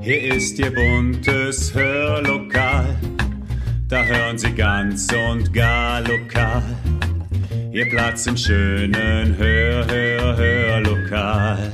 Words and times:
Hier 0.00 0.34
ist 0.34 0.58
Ihr 0.58 0.74
buntes 0.74 1.72
Hörlokal, 1.72 2.96
da 3.88 4.02
hören 4.02 4.36
Sie 4.36 4.52
ganz 4.52 5.06
und 5.12 5.52
gar 5.52 6.00
lokal. 6.00 6.62
Ihr 7.70 7.88
Platz 7.88 8.26
im 8.26 8.36
schönen 8.36 9.36
Hör, 9.36 9.86
Hör, 9.86 10.36
Hörlokal. 10.36 11.72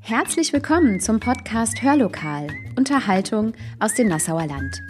Herzlich 0.00 0.52
willkommen 0.52 1.00
zum 1.00 1.18
Podcast 1.18 1.82
Hörlokal, 1.82 2.46
Unterhaltung 2.76 3.52
aus 3.80 3.94
dem 3.94 4.06
Nassauer 4.06 4.46
Land. 4.46 4.80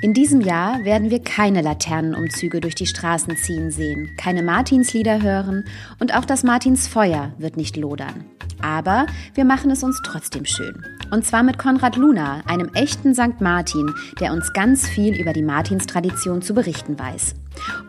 In 0.00 0.14
diesem 0.14 0.40
Jahr 0.40 0.84
werden 0.84 1.10
wir 1.10 1.22
keine 1.22 1.62
Laternenumzüge 1.62 2.60
durch 2.60 2.76
die 2.76 2.86
Straßen 2.86 3.36
ziehen 3.36 3.72
sehen, 3.72 4.14
keine 4.16 4.44
Martinslieder 4.44 5.22
hören 5.22 5.64
und 5.98 6.14
auch 6.14 6.24
das 6.24 6.44
Martinsfeuer 6.44 7.32
wird 7.38 7.56
nicht 7.56 7.76
lodern. 7.76 8.26
Aber 8.60 9.06
wir 9.34 9.44
machen 9.44 9.70
es 9.70 9.82
uns 9.82 10.00
trotzdem 10.02 10.44
schön. 10.44 10.84
Und 11.10 11.24
zwar 11.24 11.42
mit 11.42 11.58
Konrad 11.58 11.96
Luna, 11.96 12.42
einem 12.46 12.70
echten 12.74 13.14
St. 13.14 13.40
Martin, 13.40 13.94
der 14.20 14.32
uns 14.32 14.52
ganz 14.52 14.88
viel 14.88 15.14
über 15.14 15.32
die 15.32 15.42
Martinstradition 15.42 16.42
zu 16.42 16.54
berichten 16.54 16.98
weiß. 16.98 17.34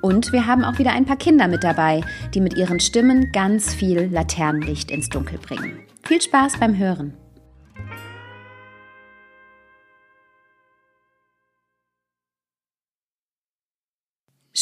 Und 0.02 0.32
wir 0.32 0.46
haben 0.46 0.64
auch 0.64 0.80
wieder 0.80 0.92
ein 0.92 1.06
paar 1.06 1.18
Kinder 1.18 1.48
mit 1.48 1.64
dabei, 1.64 2.02
die 2.34 2.42
mit 2.42 2.56
ihren 2.56 2.80
Stimmen 2.80 3.32
ganz 3.32 3.74
viel 3.74 4.10
Laternenlicht 4.12 4.92
ins 4.92 5.10
Dunkel 5.10 5.40
bringen. 5.40 5.80
Viel 6.04 6.22
Spaß 6.22 6.58
beim 6.60 6.78
Hören. 6.78 7.14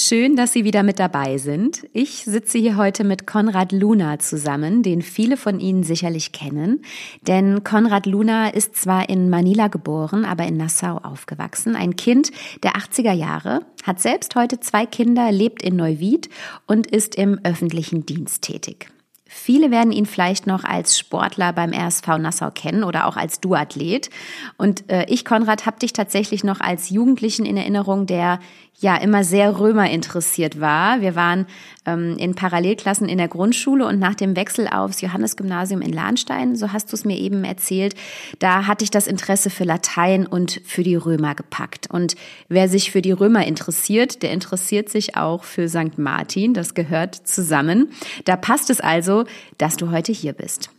Schön, 0.08 0.36
dass 0.36 0.54
Sie 0.54 0.66
wieder 0.66 0.84
mit 0.84 1.00
dabei 1.00 1.40
sind. 1.40 1.88
Ich 1.92 2.26
sitze 2.26 2.60
hier 2.60 2.78
heute 2.78 3.04
mit 3.04 3.26
Konrad 3.26 3.72
Luna 3.72 4.20
zusammen, 4.20 4.84
den 4.84 5.02
viele 5.02 5.36
von 5.36 5.60
Ihnen 5.60 5.82
sicherlich 5.82 6.32
kennen. 6.32 6.84
Denn 7.26 7.64
Konrad 7.64 8.06
Luna 8.06 8.50
ist 8.50 8.76
zwar 8.76 9.10
in 9.10 9.32
Manila 9.32 9.68
geboren, 9.68 10.24
aber 10.24 10.46
in 10.46 10.58
Nassau 10.58 10.98
aufgewachsen. 10.98 11.76
Ein 11.76 11.96
Kind 11.96 12.30
der 12.62 12.74
80er 12.74 13.14
Jahre, 13.14 13.62
hat 13.82 14.00
selbst 14.00 14.36
heute 14.36 14.60
zwei 14.60 14.86
Kinder, 14.86 15.32
lebt 15.32 15.64
in 15.64 15.76
Neuwied 15.76 16.30
und 16.68 16.86
ist 16.86 17.16
im 17.16 17.40
öffentlichen 17.44 18.06
Dienst 18.06 18.44
tätig. 18.44 18.92
Viele 19.38 19.70
werden 19.70 19.92
ihn 19.92 20.06
vielleicht 20.06 20.48
noch 20.48 20.64
als 20.64 20.98
Sportler 20.98 21.52
beim 21.52 21.74
RSV 21.74 22.08
Nassau 22.20 22.52
kennen 22.52 22.86
oder 22.86 23.06
auch 23.06 23.18
als 23.18 23.42
Duathlet. 23.42 24.10
Und 24.58 24.90
äh, 24.90 25.06
ich, 25.10 25.26
Konrad, 25.26 25.66
habe 25.66 25.78
dich 25.78 25.92
tatsächlich 25.92 26.46
noch 26.46 26.62
als 26.62 26.90
Jugendlichen 26.90 27.46
in 27.46 27.58
Erinnerung, 27.58 28.06
der 28.06 28.40
ja 28.80 28.98
immer 28.98 29.24
sehr 29.24 29.60
Römer 29.60 29.90
interessiert 29.90 30.60
war. 30.60 31.00
Wir 31.00 31.16
waren 31.16 31.46
ähm, 31.86 32.18
in 32.18 32.36
Parallelklassen 32.36 33.08
in 33.08 33.18
der 33.18 33.28
Grundschule 33.28 33.86
und 33.86 34.00
nach 34.00 34.16
dem 34.16 34.36
Wechsel 34.36 34.68
aufs 34.68 35.02
Johannesgymnasium 35.02 35.82
in 35.82 35.94
Lahnstein, 35.94 36.56
so 36.56 36.74
hast 36.74 36.92
du 36.92 36.96
es 36.96 37.06
mir 37.06 37.18
eben 37.18 37.44
erzählt, 37.46 37.96
da 38.40 38.68
hatte 38.68 38.84
ich 38.84 38.92
das 38.92 39.08
Interesse 39.08 39.50
für 39.50 39.64
Latein 39.64 40.28
und 40.28 40.62
für 40.66 40.84
die 40.84 40.96
Römer 40.96 41.36
gepackt. 41.36 41.90
Und 41.90 42.16
wer 42.50 42.68
sich 42.68 42.92
für 42.92 43.02
die 43.02 43.12
Römer 43.12 43.46
interessiert, 43.46 44.24
der 44.24 44.32
interessiert 44.32 44.90
sich 44.90 45.16
auch 45.16 45.44
für 45.44 45.70
St. 45.70 45.98
Martin. 45.98 46.54
Das 46.54 46.74
gehört 46.74 47.16
zusammen. 47.16 47.92
Da 48.26 48.36
passt 48.36 48.70
es 48.70 48.82
also, 48.82 49.25
dass 49.58 49.78
du 49.78 49.92
heute 49.92 50.12
hier 50.12 50.34
bist. 50.34 50.70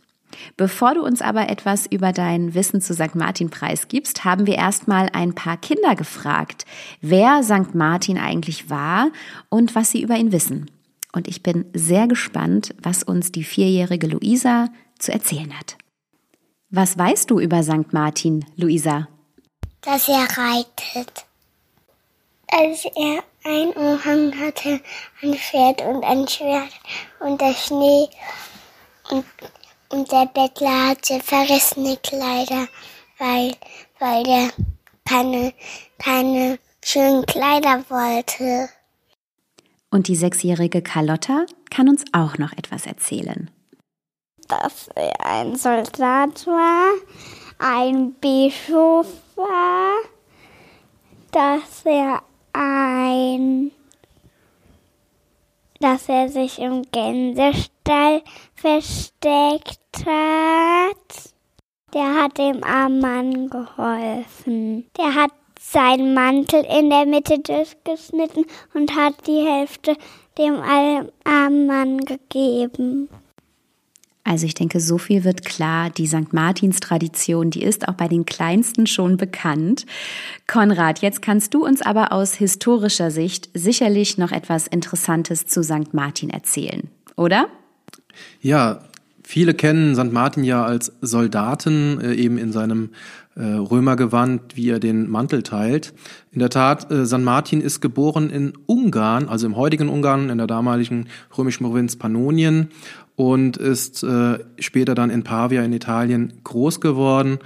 Bevor 0.55 0.93
du 0.93 1.03
uns 1.03 1.21
aber 1.21 1.49
etwas 1.49 1.85
über 1.87 2.11
dein 2.11 2.53
Wissen 2.53 2.81
zu 2.81 2.93
St. 2.93 3.15
Martin 3.15 3.49
preisgibst, 3.49 4.25
haben 4.25 4.45
wir 4.45 4.55
erstmal 4.55 5.09
ein 5.13 5.33
paar 5.33 5.57
Kinder 5.57 5.95
gefragt, 5.95 6.65
wer 7.01 7.43
St. 7.43 7.73
Martin 7.73 8.17
eigentlich 8.17 8.69
war 8.69 9.09
und 9.49 9.75
was 9.75 9.91
sie 9.91 10.01
über 10.01 10.15
ihn 10.15 10.31
wissen. 10.31 10.69
Und 11.13 11.27
ich 11.27 11.41
bin 11.41 11.65
sehr 11.73 12.07
gespannt, 12.07 12.75
was 12.81 13.03
uns 13.03 13.31
die 13.31 13.43
vierjährige 13.43 14.07
Luisa 14.07 14.67
zu 14.99 15.11
erzählen 15.11 15.57
hat. 15.57 15.77
Was 16.69 16.97
weißt 16.97 17.31
du 17.31 17.39
über 17.39 17.63
St. 17.63 17.93
Martin, 17.93 18.45
Luisa? 18.55 19.07
Dass 19.81 20.09
er 20.09 20.27
reitet. 20.37 21.25
Als 22.51 22.85
er 22.95 23.23
ein 23.47 23.69
Umhang 23.73 24.37
hatte, 24.39 24.81
ein 25.21 25.33
Pferd 25.33 25.81
und 25.81 26.03
ein 26.03 26.27
Schwert 26.27 26.73
und 27.19 27.39
der 27.39 27.53
Schnee 27.53 28.07
und 29.09 29.25
und 29.89 30.11
der 30.11 30.25
Bettler 30.25 30.89
hatte 30.89 31.19
verrissene 31.21 31.97
Kleider, 31.97 32.67
weil, 33.17 33.55
weil 33.99 34.27
er 34.27 34.49
keine, 35.07 35.53
keine 35.97 36.59
schönen 36.83 37.25
Kleider 37.25 37.83
wollte. 37.89 38.69
Und 39.89 40.09
die 40.09 40.15
sechsjährige 40.15 40.81
Carlotta 40.81 41.45
kann 41.69 41.87
uns 41.87 42.03
auch 42.11 42.37
noch 42.37 42.51
etwas 42.53 42.85
erzählen. 42.85 43.49
Dass 44.49 44.89
er 44.95 45.25
ein 45.25 45.55
Soldat 45.55 46.45
war, 46.47 46.91
ein 47.59 48.13
Bischof 48.15 49.07
war, 49.35 49.93
dass 51.31 51.85
er 51.85 52.21
ein 52.57 53.71
dass 55.79 56.09
er 56.09 56.29
sich 56.29 56.59
im 56.59 56.83
Gänsestall 56.91 58.21
versteckt 58.55 59.79
hat. 60.05 61.33
Der 61.93 62.15
hat 62.15 62.37
dem 62.37 62.63
armen 62.63 62.99
Mann 62.99 63.49
geholfen. 63.49 64.89
Der 64.97 65.15
hat 65.15 65.31
seinen 65.59 66.13
Mantel 66.13 66.65
in 66.65 66.89
der 66.89 67.05
Mitte 67.05 67.39
durchgeschnitten 67.39 68.45
und 68.73 68.95
hat 68.95 69.27
die 69.27 69.45
Hälfte 69.45 69.95
dem 70.37 70.59
armen 71.23 71.67
Mann 71.67 71.97
gegeben. 71.99 73.09
Also 74.27 74.45
ich 74.45 74.55
denke, 74.55 74.81
so 74.81 74.97
viel 74.97 75.23
wird 75.23 75.45
klar. 75.45 75.89
Die 75.89 76.05
St. 76.05 76.33
Martins-Tradition, 76.33 77.49
die 77.49 77.63
ist 77.63 77.87
auch 77.87 77.93
bei 77.93 78.09
den 78.09 78.25
Kleinsten 78.25 78.85
schon 78.85 79.15
bekannt. 79.15 79.85
Konrad, 80.47 80.99
jetzt 80.99 81.21
kannst 81.21 81.53
du 81.53 81.65
uns 81.65 81.81
aber 81.81 82.11
aus 82.11 82.33
historischer 82.33 83.09
Sicht 83.09 83.49
sicherlich 83.53 84.17
noch 84.17 84.33
etwas 84.33 84.67
Interessantes 84.67 85.47
zu 85.47 85.63
St. 85.63 85.93
Martin 85.93 86.29
erzählen, 86.29 86.89
oder? 87.15 87.47
Ja, 88.41 88.81
viele 89.23 89.53
kennen 89.53 89.95
St. 89.95 90.11
Martin 90.11 90.43
ja 90.43 90.65
als 90.65 90.91
Soldaten, 90.99 92.01
äh, 92.01 92.13
eben 92.15 92.37
in 92.37 92.51
seinem 92.51 92.89
äh, 93.35 93.43
Römergewand, 93.43 94.57
wie 94.57 94.69
er 94.71 94.79
den 94.79 95.09
Mantel 95.09 95.43
teilt. 95.43 95.93
In 96.31 96.39
der 96.39 96.49
Tat, 96.49 96.91
äh, 96.91 97.05
St. 97.05 97.19
Martin 97.19 97.61
ist 97.61 97.79
geboren 97.79 98.29
in 98.29 98.53
Ungarn, 98.65 99.29
also 99.29 99.45
im 99.45 99.55
heutigen 99.55 99.87
Ungarn, 99.87 100.29
in 100.29 100.37
der 100.37 100.47
damaligen 100.47 101.07
römischen 101.37 101.63
Provinz 101.63 101.95
Pannonien 101.95 102.69
und 103.17 103.57
ist 103.57 104.03
äh, 104.03 104.37
später 104.59 104.93
dann 104.93 105.09
in 105.09 105.23
Pavia 105.23 105.63
in 105.63 105.73
Italien 105.73 106.33
groß 106.43 106.79
geworden 106.79 107.39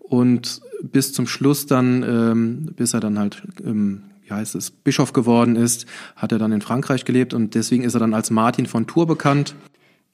und 0.00 0.62
bis 0.82 1.12
zum 1.12 1.26
Schluss 1.26 1.66
dann, 1.66 2.02
ähm, 2.02 2.72
bis 2.74 2.94
er 2.94 3.00
dann 3.00 3.18
halt, 3.18 3.42
ähm, 3.62 4.04
wie 4.24 4.32
heißt 4.32 4.54
es, 4.54 4.70
Bischof 4.70 5.12
geworden 5.12 5.54
ist, 5.54 5.84
hat 6.16 6.32
er 6.32 6.38
dann 6.38 6.50
in 6.50 6.62
Frankreich 6.62 7.04
gelebt 7.04 7.34
und 7.34 7.54
deswegen 7.54 7.84
ist 7.84 7.92
er 7.92 8.00
dann 8.00 8.14
als 8.14 8.30
Martin 8.30 8.64
von 8.64 8.86
Tours 8.86 9.06
bekannt. 9.06 9.54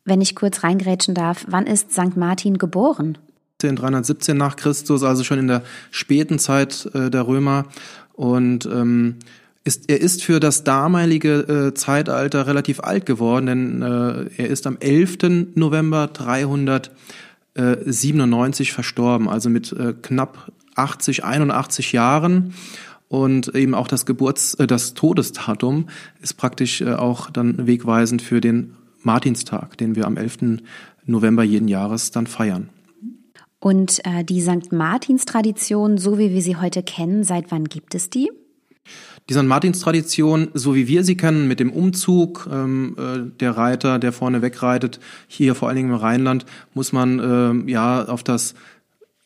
Wenn 0.05 0.21
ich 0.21 0.35
kurz 0.35 0.65
reingrätschen 0.65 1.15
darf, 1.15 1.47
wann 1.49 1.69
ist 1.69 1.93
St. 1.93 2.17
Martin 2.17 2.59
geboren? 2.59 3.17
317 3.59 4.37
nach 4.37 4.57
Christus, 4.57 5.05
also 5.05 5.23
schon 5.23 5.39
in 5.39 5.47
der 5.47 5.63
späten 5.93 6.39
Zeit 6.41 6.91
äh, 6.93 7.09
der 7.09 7.27
Römer 7.27 7.67
und 8.13 8.67
ähm, 8.67 9.21
ist, 9.65 9.91
er 9.91 10.01
ist 10.01 10.23
für 10.23 10.39
das 10.41 10.65
damalige 10.65 11.41
äh, 11.41 11.75
Zeitalter 11.75 12.47
relativ 12.47 12.81
alt 12.81 13.05
geworden, 13.07 13.47
denn 13.47 13.81
äh, 13.83 14.27
er 14.37 14.49
ist 14.49 14.67
am 14.67 14.77
11. 14.79 15.55
November 15.55 16.09
397 16.09 18.73
verstorben, 18.73 19.29
also 19.29 19.49
mit 19.49 19.73
äh, 19.73 19.95
knapp 20.01 20.53
80, 20.75 21.25
81 21.25 21.93
Jahren. 21.93 22.55
Und 23.09 23.55
eben 23.55 23.75
auch 23.75 23.89
das 23.89 24.07
Geburts-, 24.07 24.55
äh, 24.55 24.67
das 24.67 24.95
Todesdatum 24.95 25.89
ist 26.21 26.35
praktisch 26.35 26.83
äh, 26.83 26.95
auch 26.95 27.31
dann 27.31 27.67
wegweisend 27.67 28.23
für 28.23 28.41
den 28.41 28.77
Martinstag, 29.03 29.77
den 29.79 29.97
wir 29.97 30.07
am 30.07 30.17
11. 30.17 30.61
November 31.07 31.43
jeden 31.43 31.69
Jahres 31.69 32.11
dann 32.11 32.27
feiern. 32.27 32.71
Und 33.61 34.01
äh, 34.05 34.25
die 34.25 34.43
St. 34.43 34.73
Martins-Tradition, 34.73 35.97
so 35.97 36.19
wie 36.19 36.33
wir 36.33 36.43
sie 36.43 36.57
heute 36.57 36.83
kennen, 36.83 37.25
seit 37.25 37.51
wann 37.51 37.65
gibt 37.65 37.95
es 37.95 38.11
die? 38.11 38.31
Die 39.31 39.35
St. 39.35 39.45
Martins-Tradition, 39.45 40.49
so 40.53 40.75
wie 40.75 40.87
wir 40.87 41.03
sie 41.03 41.17
kennen, 41.17 41.49
mit 41.49 41.59
dem 41.59 41.73
Umzug 41.73 42.47
ähm, 42.53 42.95
äh, 42.99 43.21
der 43.41 43.57
Reiter, 43.57 43.99
der 43.99 44.13
vorne 44.13 44.43
wegreitet, 44.43 45.01
hier 45.29 45.55
vor 45.55 45.69
allen 45.69 45.77
Dingen 45.77 45.89
im 45.91 45.97
Rheinland, 45.97 46.45
muss 46.75 46.93
man 46.93 47.21
äh, 47.21 47.55
ja 47.71 48.05
auf 48.05 48.23
das 48.23 48.55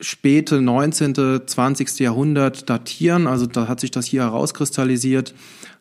späte 0.01 0.61
19., 0.61 1.41
20. 1.47 1.99
Jahrhundert 1.99 2.71
datieren. 2.71 3.27
Also 3.27 3.47
da 3.47 3.67
hat 3.67 3.81
sich 3.81 3.91
das 3.91 4.07
hier 4.07 4.23
herauskristallisiert. 4.23 5.35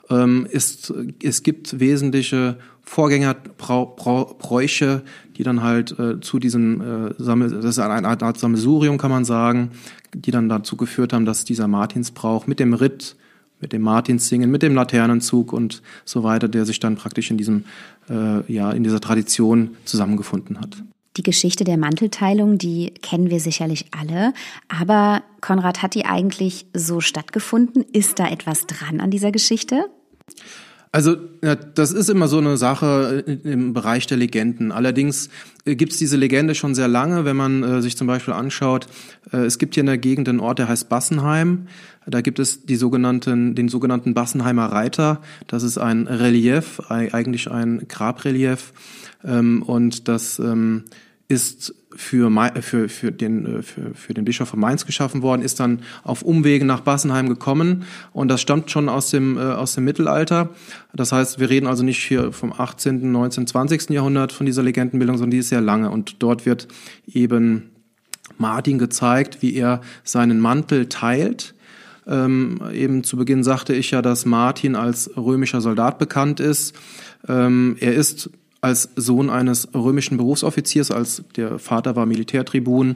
Ähm, 0.10 0.48
ist, 0.50 0.92
es 1.22 1.44
gibt 1.44 1.80
wesentliche 1.80 2.58
Vorgängerbräuche, 2.82 5.04
die 5.36 5.44
dann 5.44 5.62
halt 5.62 6.00
äh, 6.00 6.20
zu 6.22 6.40
diesem 6.40 6.82
äh, 6.82 7.14
Sammel, 7.18 7.52
das 7.52 7.66
ist 7.66 7.78
eine 7.80 8.08
Art 8.08 8.40
Sammelsurium, 8.40 8.98
kann 8.98 9.12
man 9.12 9.26
sagen, 9.26 9.72
die 10.16 10.32
dann 10.32 10.50
dazu 10.50 10.76
geführt 10.78 11.14
haben, 11.14 11.26
dass 11.26 11.46
dieser 11.46 11.68
Martinsbrauch 11.68 12.48
mit 12.48 12.60
dem 12.60 12.74
Ritt 12.74 13.16
mit 13.60 13.74
dem 13.74 13.82
Martinssingen, 13.82 14.52
mit 14.52 14.62
dem 14.62 14.76
Laternenzug 14.76 15.54
und 15.54 15.82
so 16.06 16.24
weiter, 16.24 16.48
der 16.48 16.66
sich 16.66 16.80
dann 16.80 16.96
praktisch 16.96 17.32
in 17.32 17.38
diesem, 17.38 17.66
äh, 18.10 18.52
ja, 18.52 18.72
in 18.72 18.84
dieser 18.84 19.02
Tradition 19.02 19.78
zusammengefunden 19.86 20.60
hat. 20.60 20.84
Die 21.18 21.24
Geschichte 21.24 21.64
der 21.64 21.78
Mantelteilung, 21.78 22.60
die 22.60 22.94
kennen 23.02 23.32
wir 23.32 23.40
sicherlich 23.40 23.86
alle. 23.98 24.34
Aber 24.68 25.24
Konrad, 25.42 25.82
hat 25.82 25.96
die 25.96 26.06
eigentlich 26.06 26.68
so 26.76 27.00
stattgefunden? 27.02 27.84
Ist 27.92 28.20
da 28.20 28.28
etwas 28.28 28.68
dran 28.68 29.02
an 29.02 29.10
dieser 29.10 29.32
Geschichte? 29.32 29.86
Also 30.98 31.16
das 31.76 31.92
ist 31.92 32.10
immer 32.10 32.28
so 32.28 32.40
eine 32.40 32.58
Sache 32.58 33.24
im 33.44 33.74
Bereich 33.74 34.08
der 34.08 34.18
Legenden. 34.18 34.72
Allerdings 34.72 35.30
äh, 35.66 35.76
gibt 35.76 35.92
es 35.92 36.00
diese 36.00 36.18
Legende 36.18 36.56
schon 36.56 36.74
sehr 36.74 36.88
lange, 36.88 37.24
wenn 37.24 37.36
man 37.36 37.62
äh, 37.62 37.82
sich 37.84 37.96
zum 37.96 38.08
Beispiel 38.08 38.34
anschaut, 38.34 38.88
äh, 39.32 39.46
es 39.46 39.60
gibt 39.60 39.76
hier 39.76 39.82
in 39.82 39.86
der 39.86 40.00
Gegend 40.00 40.28
einen 40.28 40.40
Ort, 40.40 40.58
der 40.58 40.68
heißt 40.68 40.90
Bassenheim. 40.90 41.68
Da 42.08 42.22
gibt 42.22 42.40
es 42.40 42.66
die 42.66 42.78
sogenannten, 42.78 43.54
den 43.54 43.70
sogenannten 43.70 44.16
Bassenheimer 44.16 44.72
Reiter. 44.72 45.22
Das 45.46 45.62
ist 45.62 45.78
ein 45.78 46.08
Relief, 46.08 46.82
eigentlich 46.90 47.52
ein 47.52 47.84
Grabrelief. 47.88 48.74
Ähm, 49.24 49.62
und 49.62 50.08
das 50.08 50.40
ähm, 50.40 50.86
ist 51.28 51.74
für, 51.94 52.32
für, 52.62 52.90
für, 52.90 53.12
den, 53.12 53.60
äh, 53.60 53.62
für, 53.62 53.94
für 53.94 54.14
den 54.14 54.24
Bischof 54.24 54.50
von 54.50 54.60
Mainz 54.60 54.86
geschaffen 54.86 55.22
worden, 55.22 55.42
ist 55.42 55.60
dann 55.60 55.82
auf 56.04 56.22
Umwegen 56.22 56.68
nach 56.68 56.82
Bassenheim 56.82 57.28
gekommen 57.28 57.84
und 58.14 58.30
das 58.30 58.42
stammt 58.42 58.72
schon 58.72 58.88
aus 58.88 59.10
dem, 59.10 59.38
äh, 59.38 59.42
aus 59.42 59.76
dem 59.76 59.84
Mittelalter. 59.84 60.50
Das 60.94 61.12
heißt, 61.12 61.40
wir 61.40 61.50
reden 61.50 61.68
also 61.68 61.84
nicht 61.84 62.04
hier 62.04 62.32
vom 62.32 62.54
18., 62.54 63.12
19., 63.12 63.48
20. 63.48 63.90
Jahrhundert 63.90 64.32
von 64.32 64.46
dieser 64.46 64.64
Legendenbildung, 64.64 65.18
sondern 65.18 65.32
die 65.32 65.40
ist 65.40 65.50
sehr 65.50 65.62
lange 65.62 65.90
und 65.90 66.18
dort 66.20 66.46
wird 66.46 66.68
eben 67.08 67.72
Martin 68.38 68.78
gezeigt, 68.78 69.42
wie 69.42 69.56
er 69.56 69.82
seinen 70.04 70.40
Mantel 70.40 70.88
teilt. 70.88 71.56
Ähm, 72.06 72.62
eben 72.74 73.04
zu 73.04 73.18
Beginn 73.18 73.44
sagte 73.44 73.74
ich 73.74 73.92
ja, 73.92 74.02
dass 74.02 74.26
Martin 74.26 74.76
als 74.76 75.12
römischer 75.18 75.60
Soldat 75.60 76.00
bekannt 76.00 76.40
ist. 76.40 76.74
Ähm, 77.28 77.76
er 77.80 77.96
ist 77.96 78.30
als 78.62 78.90
Sohn 78.96 79.30
eines 79.30 79.68
römischen 79.74 80.18
Berufsoffiziers, 80.18 80.92
als 80.92 81.24
der 81.36 81.60
Vater 81.60 81.96
war 81.96 82.06
Militärtribun, 82.06 82.96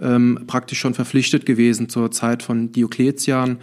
ähm, 0.00 0.40
praktisch 0.46 0.80
schon 0.80 0.94
verpflichtet 0.94 1.46
gewesen, 1.46 1.88
zur 1.88 2.10
Zeit 2.10 2.42
von 2.42 2.72
Diokletian 2.72 3.58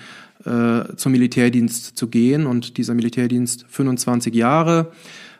äh, 0.45 0.95
zum 0.95 1.11
Militärdienst 1.11 1.97
zu 1.97 2.07
gehen. 2.07 2.45
Und 2.45 2.77
dieser 2.77 2.93
Militärdienst 2.93 3.65
25 3.67 4.33
Jahre 4.33 4.91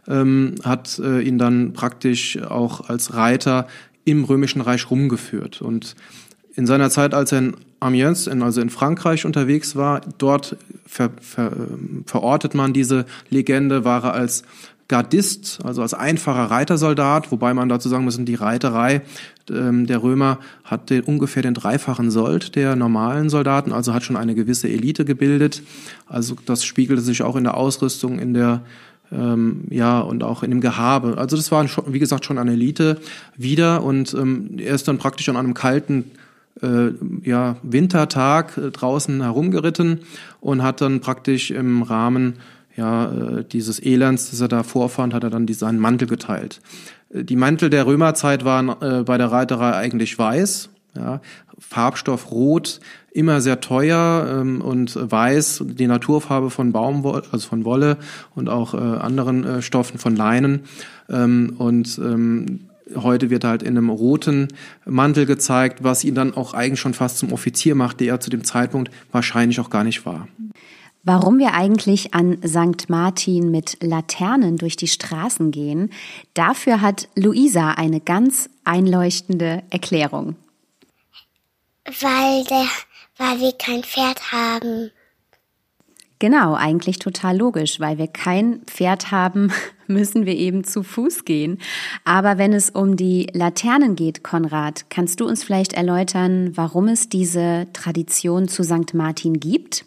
ähm, 0.08 0.56
hat 0.64 1.00
äh, 1.00 1.22
ihn 1.22 1.38
dann 1.38 1.74
praktisch 1.74 2.42
auch 2.42 2.90
als 2.90 3.14
Reiter 3.14 3.68
im 4.04 4.24
Römischen 4.24 4.62
Reich 4.62 4.90
rumgeführt. 4.90 5.62
Und 5.62 5.96
in 6.56 6.66
seiner 6.66 6.90
Zeit, 6.90 7.14
als 7.14 7.32
er 7.32 7.40
in 7.40 7.56
Amiens, 7.80 8.28
in, 8.28 8.42
also 8.42 8.60
in 8.60 8.70
Frankreich 8.70 9.26
unterwegs 9.26 9.76
war, 9.76 10.02
dort 10.18 10.58
ver, 10.86 11.12
ver, 11.22 11.52
verortet 12.06 12.54
man 12.54 12.74
diese 12.74 13.06
Legende, 13.30 13.86
war 13.86 14.04
er 14.04 14.14
als 14.14 14.44
Gardist, 14.90 15.60
also 15.64 15.84
als 15.84 15.94
einfacher 15.94 16.46
Reitersoldat, 16.52 17.32
wobei 17.32 17.54
man 17.54 17.70
dazu 17.70 17.88
sagen 17.88 18.04
muss, 18.04 18.18
die 18.18 18.36
Reiterei 18.36 19.02
ähm, 19.50 19.86
der 19.86 20.02
Römer 20.02 20.40
hat 20.64 20.90
den, 20.90 21.04
ungefähr 21.04 21.44
den 21.44 21.54
dreifachen 21.54 22.10
Sold 22.10 22.56
der 22.56 22.76
normalen 22.76 23.30
Soldaten, 23.30 23.72
also 23.72 23.94
hat 23.94 24.04
schon 24.04 24.18
eine 24.18 24.34
gewisse 24.34 24.68
Elite 24.68 25.06
gebildet. 25.06 25.62
Also 26.08 26.36
das 26.46 26.66
spiegelte 26.66 27.04
sich 27.04 27.22
auch 27.22 27.36
in 27.36 27.44
der 27.44 27.56
Ausrüstung, 27.56 28.18
in 28.18 28.34
der 28.34 28.64
ähm, 29.12 29.66
ja 29.70 30.00
und 30.00 30.24
auch 30.24 30.42
in 30.42 30.50
dem 30.50 30.60
Gehabe. 30.60 31.18
Also 31.20 31.36
das 31.36 31.52
war 31.52 31.68
schon, 31.68 31.94
wie 31.94 32.00
gesagt 32.00 32.26
schon 32.26 32.40
eine 32.40 32.54
Elite 32.54 32.98
wieder 33.38 33.84
und 33.84 34.16
ähm, 34.16 34.58
er 34.58 34.74
ist 34.74 34.88
dann 34.88 34.98
praktisch 34.98 35.30
an 35.30 35.38
einem 35.38 35.54
kalten 35.54 36.12
äh, 36.64 36.90
ja, 37.24 37.58
Wintertag 37.62 38.58
äh, 38.58 38.72
draußen 38.72 39.22
herumgeritten 39.22 40.00
und 40.42 40.64
hat 40.64 40.82
dann 40.82 41.00
praktisch 41.00 41.52
im 41.52 41.84
Rahmen 41.84 42.34
ja, 42.75 43.12
äh, 43.12 43.44
dieses 43.44 43.83
Elends, 43.83 44.31
das 44.31 44.42
er 44.42 44.48
da 44.48 44.63
vorfand, 44.63 45.13
hat 45.13 45.24
er 45.24 45.30
dann 45.30 45.48
seinen 45.48 45.80
Mantel 45.80 46.07
geteilt. 46.07 46.62
Äh, 47.13 47.24
die 47.24 47.36
Mantel 47.36 47.69
der 47.69 47.86
Römerzeit 47.86 48.45
waren 48.45 48.69
äh, 48.81 49.04
bei 49.04 49.18
der 49.18 49.31
Reiterei 49.31 49.75
eigentlich 49.75 50.18
weiß, 50.18 50.69
ja, 50.95 51.21
Farbstoff 51.60 52.31
rot, 52.31 52.80
immer 53.12 53.42
sehr 53.42 53.60
teuer 53.60 54.39
ähm, 54.39 54.62
und 54.62 54.98
weiß, 55.00 55.63
die 55.66 55.88
Naturfarbe 55.88 56.50
von 56.50 56.71
Baumwolle, 56.71 57.24
also 57.31 57.48
von 57.48 57.66
Wolle 57.66 57.98
und 58.36 58.50
auch 58.50 58.74
äh, 58.74 58.77
anderen 58.77 59.44
äh, 59.44 59.62
Stoffen 59.62 60.00
von 60.00 60.16
Leinen. 60.16 60.62
Ähm, 61.10 61.56
und 61.57 62.00
ähm, 62.00 62.69
heute 62.95 63.30
wird 63.30 63.44
halt 63.44 63.62
in 63.62 63.77
einem 63.77 63.89
roten 63.89 64.48
Mantel 64.86 65.25
gezeigt, 65.25 65.83
was 65.83 66.04
ihn 66.04 66.16
dann 66.16 66.33
auch 66.33 66.54
eigentlich 66.54 66.80
schon 66.80 66.94
fast 66.94 67.18
zum 67.18 67.31
Offizier 67.33 67.75
macht, 67.75 68.00
der 68.00 68.07
er 68.07 68.19
zu 68.19 68.30
dem 68.30 68.44
Zeitpunkt 68.44 68.92
wahrscheinlich 69.12 69.60
auch 69.60 69.69
gar 69.69 69.83
nicht 69.83 70.06
war. 70.06 70.27
Warum 71.04 71.40
wir 71.40 71.54
eigentlich 71.54 72.13
an 72.13 72.40
St. 72.46 72.90
Martin 72.90 73.51
mit 73.51 73.78
Laternen 73.81 74.57
durch 74.57 74.75
die 74.75 74.88
Straßen 74.88 75.51
gehen, 75.51 75.92
dafür 76.34 76.81
hat 76.81 77.07
Luisa 77.16 77.72
eine 77.72 78.01
ganz 78.01 78.50
einleuchtende 78.66 79.63
Erklärung. 79.69 80.36
Weil, 81.86 82.44
der, 82.44 82.66
weil 83.18 83.40
wir 83.40 83.54
kein 83.54 83.84
Pferd 83.84 84.31
haben. 84.31 84.92
Genau, 86.19 86.54
eigentlich 86.54 87.00
total 87.00 87.38
logisch. 87.38 87.80
Weil 87.80 87.98
wir 87.98 88.07
kein 88.07 88.62
Pferd 88.66 89.10
haben, 89.10 89.54
müssen 89.88 90.25
wir 90.25 90.36
eben 90.36 90.66
zu 90.66 90.84
Fuß 90.84 91.24
gehen. 91.24 91.60
Aber 92.04 92.38
wenn 92.38 92.52
es 92.52 92.69
um 92.69 92.98
die 92.98 93.28
Laternen 93.34 93.95
geht, 93.95 94.22
Konrad, 94.22 94.90
kannst 94.90 95.22
du 95.22 95.25
uns 95.25 95.45
vielleicht 95.45 95.74
erläutern, 95.74 96.52
warum 96.56 96.90
es 96.90 97.07
diese 97.07 97.68
Tradition 97.72 98.50
zu 98.50 98.63
St. 98.63 98.94
Martin 98.94 99.40
gibt? 99.40 99.86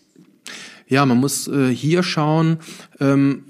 Ja, 0.93 1.07
man 1.07 1.17
muss 1.17 1.49
äh, 1.49 1.75
hier 1.75 2.03
schauen. 2.03 2.59
Ähm, 3.01 3.45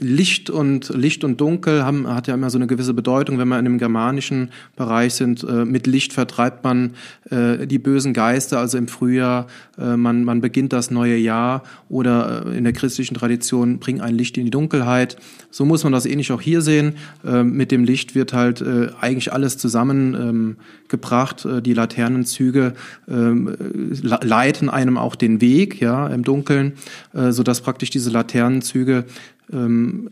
Licht 0.00 0.48
und 0.48 0.88
Licht 0.88 1.24
und 1.24 1.40
Dunkel 1.40 1.84
haben, 1.84 2.08
hat 2.08 2.26
ja 2.26 2.34
immer 2.34 2.48
so 2.48 2.58
eine 2.58 2.66
gewisse 2.66 2.94
Bedeutung, 2.94 3.38
wenn 3.38 3.48
wir 3.48 3.58
in 3.58 3.66
dem 3.66 3.78
germanischen 3.78 4.50
Bereich 4.74 5.14
sind. 5.14 5.44
Äh, 5.44 5.66
mit 5.66 5.86
Licht 5.86 6.14
vertreibt 6.14 6.64
man 6.64 6.94
äh, 7.30 7.66
die 7.66 7.78
bösen 7.78 8.14
Geister, 8.14 8.58
also 8.58 8.78
im 8.78 8.88
Frühjahr, 8.88 9.46
äh, 9.78 9.96
man, 9.96 10.24
man 10.24 10.40
beginnt 10.40 10.72
das 10.72 10.90
neue 10.90 11.16
Jahr 11.16 11.62
oder 11.88 12.46
äh, 12.46 12.56
in 12.56 12.64
der 12.64 12.72
christlichen 12.72 13.14
Tradition 13.14 13.78
bringt 13.78 14.00
ein 14.00 14.14
Licht 14.14 14.38
in 14.38 14.46
die 14.46 14.50
Dunkelheit. 14.50 15.16
So 15.50 15.66
muss 15.66 15.84
man 15.84 15.92
das 15.92 16.06
ähnlich 16.06 16.32
auch 16.32 16.40
hier 16.40 16.62
sehen. 16.62 16.94
Äh, 17.24 17.42
mit 17.42 17.70
dem 17.70 17.84
Licht 17.84 18.14
wird 18.14 18.32
halt 18.32 18.62
äh, 18.62 18.88
eigentlich 19.00 19.32
alles 19.32 19.58
zusammengebracht. 19.58 21.44
Ähm, 21.44 21.62
die 21.62 21.74
Laternenzüge 21.74 22.72
ähm, 23.08 23.54
leiten 24.02 24.70
einem 24.70 24.96
auch 24.96 25.14
den 25.14 25.40
Weg, 25.40 25.80
ja, 25.80 26.08
im 26.08 26.22
Dunkeln, 26.22 26.72
sodass 27.12 27.60
praktisch 27.60 27.90
diese 27.90 28.10
Laternenzüge 28.10 29.04
ähm, 29.52 30.10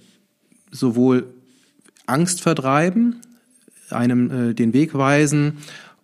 sowohl 0.70 1.26
Angst 2.06 2.40
vertreiben, 2.40 3.16
einem 3.90 4.50
äh, 4.50 4.54
den 4.54 4.72
Weg 4.72 4.94
weisen 4.94 5.58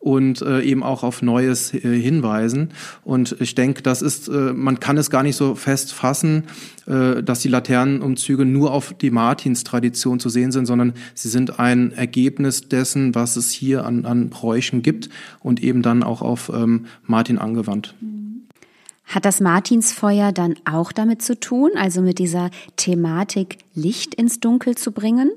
und 0.04 0.42
äh, 0.42 0.60
eben 0.60 0.82
auch 0.82 1.02
auf 1.02 1.22
Neues 1.22 1.72
äh, 1.72 1.78
hinweisen. 1.80 2.72
Und 3.04 3.36
ich 3.40 3.54
denke, 3.54 3.82
das 3.82 4.02
ist, 4.02 4.28
äh, 4.28 4.52
man 4.52 4.78
kann 4.78 4.98
es 4.98 5.08
gar 5.08 5.22
nicht 5.22 5.36
so 5.36 5.54
fest 5.54 5.94
fassen, 5.94 6.44
äh, 6.86 7.22
dass 7.22 7.40
die 7.40 7.48
Laternenumzüge 7.48 8.44
nur 8.44 8.72
auf 8.72 8.92
die 8.92 9.10
Martinstradition 9.10 10.20
zu 10.20 10.28
sehen 10.28 10.52
sind, 10.52 10.66
sondern 10.66 10.92
sie 11.14 11.30
sind 11.30 11.58
ein 11.58 11.92
Ergebnis 11.92 12.68
dessen, 12.68 13.14
was 13.14 13.36
es 13.36 13.50
hier 13.50 13.86
an, 13.86 14.04
an 14.04 14.28
Bräuchen 14.28 14.82
gibt 14.82 15.08
und 15.40 15.62
eben 15.62 15.80
dann 15.80 16.02
auch 16.02 16.20
auf 16.20 16.52
ähm, 16.54 16.84
Martin 17.06 17.38
angewandt. 17.38 17.94
Hat 19.04 19.24
das 19.24 19.40
Martinsfeuer 19.40 20.32
dann 20.32 20.56
auch 20.64 20.92
damit 20.92 21.22
zu 21.22 21.38
tun, 21.38 21.70
also 21.76 22.00
mit 22.00 22.18
dieser 22.18 22.50
Thematik 22.76 23.58
Licht 23.74 24.14
ins 24.14 24.40
Dunkel 24.40 24.76
zu 24.76 24.92
bringen? 24.92 25.30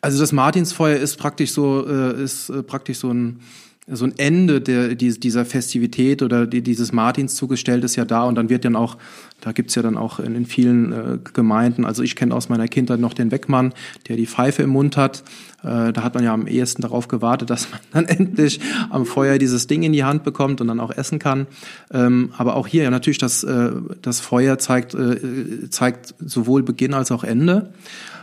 Also 0.00 0.18
das 0.18 0.32
Martinsfeuer 0.32 0.96
ist 0.96 1.16
praktisch 1.16 1.52
so, 1.52 1.86
äh, 1.86 2.22
ist 2.22 2.50
äh, 2.50 2.62
praktisch 2.62 2.98
so 2.98 3.10
ein 3.10 3.40
so 3.88 4.04
ein 4.04 4.14
Ende 4.16 4.60
der, 4.60 4.94
dieser 4.94 5.44
Festivität 5.44 6.22
oder 6.22 6.46
dieses 6.46 6.92
Martinszuges 6.92 7.58
stellt 7.58 7.82
es 7.82 7.96
ja 7.96 8.04
da 8.04 8.24
und 8.24 8.36
dann 8.36 8.48
wird 8.48 8.64
dann 8.64 8.76
auch, 8.76 8.96
da 9.42 9.50
gibt's 9.50 9.74
ja 9.74 9.82
dann 9.82 9.96
auch 9.96 10.20
in, 10.20 10.36
in 10.36 10.46
vielen 10.46 10.92
äh, 10.92 11.18
Gemeinden, 11.34 11.84
also 11.84 12.02
ich 12.02 12.14
kenne 12.16 12.34
aus 12.34 12.48
meiner 12.48 12.68
Kindheit 12.68 13.00
noch 13.00 13.12
den 13.12 13.30
Weckmann, 13.32 13.74
der 14.08 14.16
die 14.16 14.26
Pfeife 14.26 14.62
im 14.62 14.70
Mund 14.70 14.96
hat. 14.96 15.24
Äh, 15.62 15.92
da 15.92 16.04
hat 16.04 16.14
man 16.14 16.22
ja 16.22 16.32
am 16.32 16.46
ehesten 16.46 16.80
darauf 16.80 17.08
gewartet, 17.08 17.50
dass 17.50 17.68
man 17.70 17.80
dann 17.92 18.04
endlich 18.06 18.60
am 18.88 19.04
Feuer 19.04 19.38
dieses 19.38 19.66
Ding 19.66 19.82
in 19.82 19.92
die 19.92 20.04
Hand 20.04 20.22
bekommt 20.22 20.60
und 20.60 20.68
dann 20.68 20.78
auch 20.78 20.92
essen 20.92 21.18
kann. 21.18 21.48
Ähm, 21.92 22.32
aber 22.38 22.54
auch 22.54 22.68
hier 22.68 22.84
ja 22.84 22.90
natürlich, 22.90 23.18
das, 23.18 23.42
äh, 23.42 23.72
das 24.00 24.20
Feuer 24.20 24.58
zeigt, 24.58 24.94
äh, 24.94 25.68
zeigt 25.70 26.14
sowohl 26.20 26.62
Beginn 26.62 26.94
als 26.94 27.10
auch 27.10 27.24
Ende. 27.24 27.72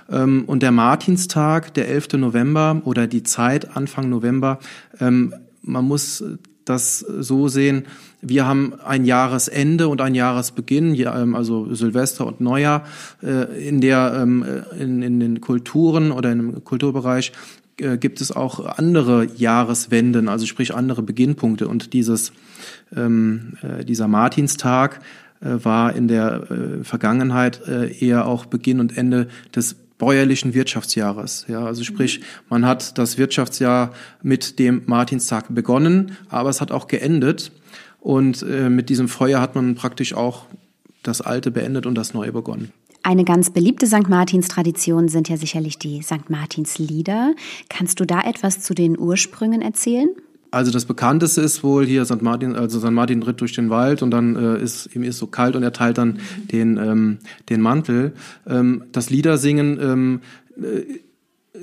Ähm, 0.09 0.45
und 0.47 0.63
der 0.63 0.71
Martinstag, 0.71 1.73
der 1.73 1.89
11. 1.89 2.13
November 2.13 2.81
oder 2.85 3.07
die 3.07 3.23
Zeit 3.23 3.75
Anfang 3.75 4.09
November, 4.09 4.59
ähm, 5.01 5.33
man 5.61 5.85
muss 5.85 6.23
das 6.69 6.99
so 6.99 7.47
sehen, 7.47 7.85
wir 8.21 8.45
haben 8.45 8.73
ein 8.85 9.05
Jahresende 9.05 9.87
und 9.87 10.01
ein 10.01 10.15
Jahresbeginn, 10.15 10.95
ähm, 10.95 11.35
also 11.35 11.73
Silvester 11.73 12.25
und 12.27 12.41
Neujahr, 12.41 12.85
äh, 13.23 13.67
in 13.67 13.81
der 13.81 14.19
ähm, 14.21 14.45
in, 14.77 15.01
in 15.01 15.19
den 15.19 15.41
Kulturen 15.41 16.11
oder 16.11 16.31
im 16.31 16.63
Kulturbereich 16.63 17.31
äh, 17.77 17.97
gibt 17.97 18.21
es 18.21 18.31
auch 18.31 18.65
andere 18.77 19.25
Jahreswenden, 19.35 20.27
also 20.27 20.45
sprich 20.45 20.75
andere 20.75 21.01
Beginnpunkte. 21.01 21.67
Und 21.67 21.93
dieses 21.93 22.33
ähm, 22.95 23.53
äh, 23.61 23.85
dieser 23.85 24.07
Martinstag 24.07 25.01
war 25.41 25.95
in 25.95 26.09
der 26.09 26.81
Vergangenheit 26.83 27.61
eher 28.01 28.25
auch 28.25 28.45
Beginn 28.45 28.81
und 28.81 28.97
Ende 28.97 29.29
des 29.55 29.77
bäuerlichen 29.99 30.55
Wirtschaftsjahres. 30.55 31.45
Ja, 31.47 31.63
also 31.63 31.83
sprich, 31.83 32.21
man 32.49 32.65
hat 32.65 32.97
das 32.97 33.19
Wirtschaftsjahr 33.19 33.93
mit 34.23 34.57
dem 34.57 34.81
Martinstag 34.87 35.53
begonnen, 35.53 36.17
aber 36.29 36.49
es 36.49 36.61
hat 36.61 36.71
auch 36.71 36.87
geendet. 36.87 37.51
Und 37.99 38.41
äh, 38.41 38.69
mit 38.69 38.89
diesem 38.89 39.07
Feuer 39.07 39.39
hat 39.41 39.53
man 39.53 39.75
praktisch 39.75 40.13
auch 40.13 40.45
das 41.03 41.21
Alte 41.21 41.51
beendet 41.51 41.85
und 41.85 41.95
das 41.95 42.13
Neue 42.13 42.31
begonnen. 42.31 42.71
Eine 43.03 43.23
ganz 43.23 43.49
beliebte 43.49 43.87
St. 43.87 44.09
Martins-Tradition 44.09 45.07
sind 45.07 45.29
ja 45.29 45.37
sicherlich 45.37 45.77
die 45.77 46.01
St. 46.01 46.29
Martins-Lieder. 46.29 47.33
Kannst 47.69 47.99
du 47.99 48.05
da 48.05 48.21
etwas 48.21 48.61
zu 48.61 48.73
den 48.73 48.97
Ursprüngen 48.97 49.61
erzählen? 49.61 50.09
Also 50.51 50.71
das 50.71 50.85
bekannteste 50.85 51.41
ist 51.41 51.63
wohl 51.63 51.85
hier 51.85 52.05
St. 52.05 52.21
Martin, 52.21 52.55
also 52.55 52.79
St. 52.79 52.91
Martin 52.91 53.21
ritt 53.21 53.39
durch 53.41 53.53
den 53.53 53.69
Wald 53.69 54.01
und 54.01 54.11
dann 54.11 54.35
äh, 54.35 54.61
ist 54.61 54.95
ihm 54.95 55.03
ist 55.03 55.19
so 55.19 55.27
kalt 55.27 55.55
und 55.55 55.63
er 55.63 55.73
teilt 55.73 55.97
dann 55.97 56.19
den 56.51 56.77
ähm, 56.77 57.19
den 57.49 57.61
Mantel. 57.61 58.13
Ähm, 58.47 58.85
das 58.91 59.09
Liedersingen 59.09 59.79
ähm, 59.81 60.21
äh, 60.57 60.99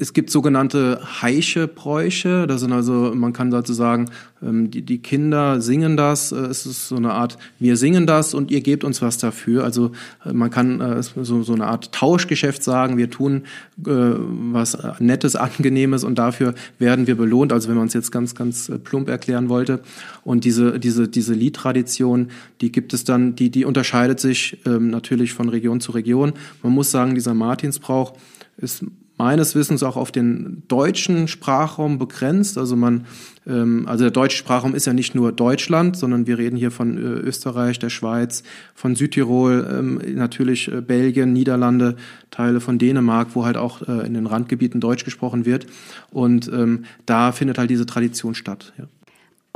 es 0.01 0.13
gibt 0.13 0.31
sogenannte 0.31 1.01
heische 1.23 1.69
Bräuche. 1.69 2.47
Das 2.47 2.61
sind 2.61 2.73
also, 2.73 3.13
man 3.15 3.33
kann 3.33 3.51
dazu 3.51 3.73
sagen, 3.73 4.11
ähm, 4.43 4.71
die, 4.71 4.99
Kinder 4.99 5.61
singen 5.61 5.97
das. 5.97 6.33
Äh, 6.33 6.37
es 6.37 6.67
ist 6.67 6.89
so 6.89 6.97
eine 6.97 7.13
Art, 7.13 7.39
wir 7.59 7.77
singen 7.77 8.07
das 8.07 8.35
und 8.35 8.51
ihr 8.51 8.61
gebt 8.61 8.85
uns 8.85 9.03
was 9.03 9.19
dafür. 9.19 9.65
Also 9.65 9.93
äh, 10.25 10.33
man 10.33 10.51
kann 10.51 10.81
äh, 10.81 11.03
so, 11.03 11.43
so 11.43 11.53
eine 11.53 11.67
Art 11.67 11.93
Tauschgeschäft 11.93 12.63
sagen. 12.63 12.97
Wir 12.97 13.11
tun 13.11 13.43
was 13.77 14.79
Nettes, 15.01 15.37
Angenehmes 15.37 16.03
und 16.03 16.19
dafür 16.19 16.55
werden 16.79 17.07
wir 17.07 17.17
belohnt. 17.17 17.53
Also 17.53 17.69
wenn 17.69 17.77
man 17.77 17.89
es 17.89 17.95
jetzt 17.95 18.11
ganz, 18.11 18.35
ganz 18.35 18.71
plump 18.85 19.09
erklären 19.09 19.49
wollte. 19.49 19.81
Und 20.25 20.45
diese, 20.45 20.81
diese, 20.81 21.09
diese 21.09 21.35
Liedtradition, 21.35 22.29
die 22.61 22.73
gibt 22.73 22.95
es 22.95 23.05
dann, 23.05 23.37
die, 23.37 23.51
die 23.51 23.65
unterscheidet 23.65 24.19
sich 24.19 24.59
ähm, 24.67 24.91
natürlich 24.91 25.35
von 25.35 25.49
Region 25.49 25.81
zu 25.81 25.93
Region. 25.93 26.33
Man 26.63 26.73
muss 26.73 26.91
sagen, 26.91 27.15
dieser 27.15 27.35
Martinsbrauch 27.35 28.15
ist 28.57 28.85
meines 29.19 29.55
Wissens 29.55 29.83
auch 29.83 29.97
auf 29.97 30.13
den 30.13 30.63
deutschen 30.69 31.29
Sprachraum 31.29 31.99
begrenzt. 31.99 32.59
Also 32.59 32.77
man, 32.77 33.07
ähm, 33.47 33.87
also 33.89 34.05
der 34.05 34.11
deutsche 34.11 34.37
Sprachraum 34.37 34.75
ist 34.75 34.87
ja 34.87 34.93
nicht 34.93 35.15
nur 35.15 35.33
Deutschland, 35.33 35.97
sondern 35.97 36.27
wir 36.27 36.39
reden 36.39 36.57
hier 36.57 36.71
von 36.71 36.99
äh, 36.99 37.01
Österreich, 37.01 37.79
der 37.79 37.91
Schweiz, 37.91 38.43
von 38.75 38.95
Südtirol, 38.95 39.67
ähm, 39.71 40.01
natürlich 40.17 40.71
äh, 40.71 40.81
Belgien, 40.81 41.33
Niederlande, 41.33 41.97
Teile 42.31 42.61
von 42.61 42.79
Dänemark, 42.79 43.29
wo 43.35 43.45
halt 43.45 43.57
auch 43.57 43.83
äh, 43.83 44.07
in 44.07 44.15
den 44.15 44.27
Randgebieten 44.27 44.81
Deutsch 44.81 45.05
gesprochen 45.05 45.47
wird. 45.47 45.67
Und 46.11 46.49
ähm, 46.49 46.85
da 47.07 47.33
findet 47.33 47.59
halt 47.59 47.71
diese 47.71 47.87
Tradition 47.87 48.35
statt. 48.35 48.75
Ja. 48.79 48.85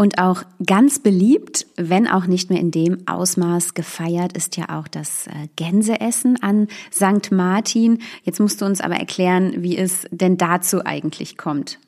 Und 0.01 0.17
auch 0.17 0.45
ganz 0.65 0.99
beliebt, 0.99 1.67
wenn 1.77 2.09
auch 2.09 2.25
nicht 2.25 2.49
mehr 2.49 2.59
in 2.59 2.71
dem 2.71 3.07
Ausmaß 3.07 3.75
gefeiert, 3.75 4.35
ist 4.35 4.57
ja 4.57 4.79
auch 4.81 4.89
das 4.89 5.27
äh, 5.27 5.49
Gänseessen 5.57 6.43
an 6.43 6.69
St. 6.91 7.31
Martin. 7.33 7.99
Jetzt 8.23 8.41
musst 8.41 8.63
du 8.63 8.65
uns 8.65 8.81
aber 8.81 8.95
erklären, 8.95 9.57
wie 9.59 9.77
es 9.77 10.07
denn 10.11 10.39
dazu 10.39 10.87
eigentlich 10.87 11.37
kommt. 11.37 11.79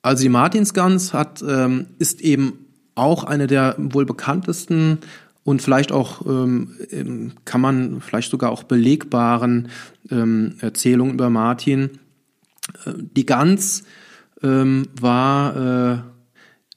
Also 0.00 0.22
die 0.22 0.30
Martinsgans 0.30 1.12
hat, 1.12 1.44
ähm, 1.46 1.88
ist 1.98 2.22
eben 2.22 2.54
auch 2.94 3.24
eine 3.24 3.46
der 3.46 3.74
wohl 3.76 4.06
bekanntesten 4.06 5.00
und 5.44 5.60
vielleicht 5.60 5.92
auch 5.92 6.24
ähm, 6.24 7.34
kann 7.44 7.60
man 7.60 8.00
vielleicht 8.00 8.30
sogar 8.30 8.50
auch 8.50 8.62
belegbaren 8.62 9.68
ähm, 10.10 10.54
Erzählungen 10.60 11.12
über 11.12 11.28
Martin. 11.28 11.98
Äh, 12.86 12.92
die 12.96 13.26
Gans 13.26 13.84
ähm, 14.42 14.88
war 14.98 15.56
äh, 15.56 16.17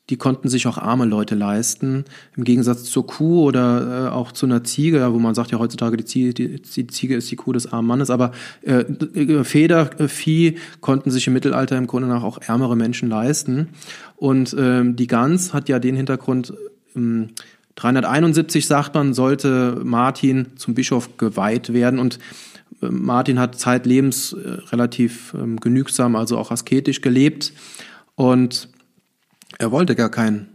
die 0.10 0.17
konnten 0.17 0.50
sich 0.50 0.67
auch 0.67 0.77
arme 0.77 1.05
Leute 1.05 1.36
leisten. 1.36 2.05
Im 2.36 2.43
Gegensatz 2.43 2.84
zur 2.84 3.08
Kuh 3.08 3.43
oder 3.43 4.08
äh, 4.08 4.10
auch 4.10 4.31
zu 4.31 4.46
einer 4.46 4.63
Ziege, 4.63 5.13
wo 5.13 5.20
man 5.20 5.36
sagt 5.36 5.51
ja 5.51 5.60
heutzutage, 5.60 5.96
die 5.96 6.05
Ziege, 6.05 6.34
die, 6.34 6.62
die 6.62 6.88
Ziege 6.88 7.15
ist 7.15 7.31
die 7.31 7.36
Kuh 7.38 7.53
des 7.53 7.72
armen 7.72 7.88
Mannes, 7.88 8.10
aber 8.10 8.31
äh, 8.62 8.84
Federvieh 9.43 10.58
konnten 10.81 11.12
sich 11.12 11.27
im 11.27 11.34
Mittelalter 11.34 11.77
im 11.77 11.88
Grunde 11.88 12.10
nach 12.10 12.24
auch 12.24 12.39
ärmere 12.41 12.75
Menschen 12.75 13.10
leisten. 13.10 13.70
Und 14.17 14.55
ähm, 14.60 14.96
die 14.96 15.08
Gans 15.08 15.53
hat 15.53 15.70
ja 15.70 15.79
den 15.79 15.96
Hintergrund, 15.96 16.53
ähm, 16.96 17.29
371 17.75 18.65
sagt 18.65 18.96
man, 18.96 19.13
sollte 19.13 19.79
Martin 19.84 20.48
zum 20.58 20.75
Bischof 20.75 21.17
geweiht 21.17 21.74
werden 21.74 22.00
und 22.00 22.20
äh, 22.81 22.88
Martin 22.89 23.39
hat 23.39 23.58
zeitlebens 23.58 24.34
äh, 24.34 24.50
relativ 24.72 25.34
ähm, 25.36 25.60
genügsam, 25.60 26.15
also 26.15 26.38
auch 26.38 26.51
asketisch 26.51 27.01
gelebt 27.01 27.53
und 28.15 28.67
er 29.62 29.72
wollte 29.72 29.96
gar 29.96 30.10
kein 30.10 30.48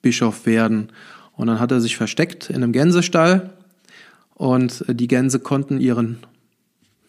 Bischof 0.00 0.46
werden. 0.46 0.88
Und 1.36 1.46
dann 1.48 1.60
hat 1.60 1.70
er 1.72 1.82
sich 1.82 1.96
versteckt 1.96 2.48
in 2.48 2.56
einem 2.56 2.72
Gänsestall 2.72 3.50
und 4.34 4.84
die 4.88 5.08
Gänse 5.08 5.40
konnten 5.40 5.78
ihren 5.78 6.18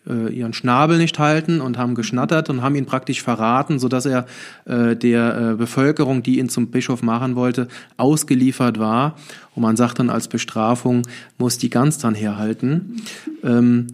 äh, 0.06 0.34
ihren 0.34 0.54
Schnabel 0.54 0.98
nicht 0.98 1.20
halten 1.20 1.62
und 1.62 1.77
haben 1.77 1.96
geschnattert 1.96 2.50
und 2.50 2.62
haben 2.62 2.75
ihn 2.75 2.86
praktisch 2.86 3.22
verraten, 3.22 3.80
so 3.80 3.88
dass 3.88 4.06
er 4.06 4.25
äh, 4.66 4.96
der 4.96 5.38
äh, 5.38 5.56
Bevölkerung, 5.56 6.24
die 6.24 6.39
ihn 6.39 6.50
zum 6.50 6.68
Bischof 6.68 7.01
machen 7.01 7.36
wollte, 7.36 7.68
ausgeliefert 7.98 8.80
war. 8.80 9.18
Und 9.56 9.63
man 9.63 9.75
sagt 9.75 10.00
dann 10.00 10.10
als 10.10 10.27
Bestrafung, 10.27 11.08
muss 11.38 11.58
die 11.58 11.70
Gans 11.70 11.98
dann 11.98 12.16
herhalten. 12.16 13.01
Ähm, 13.44 13.88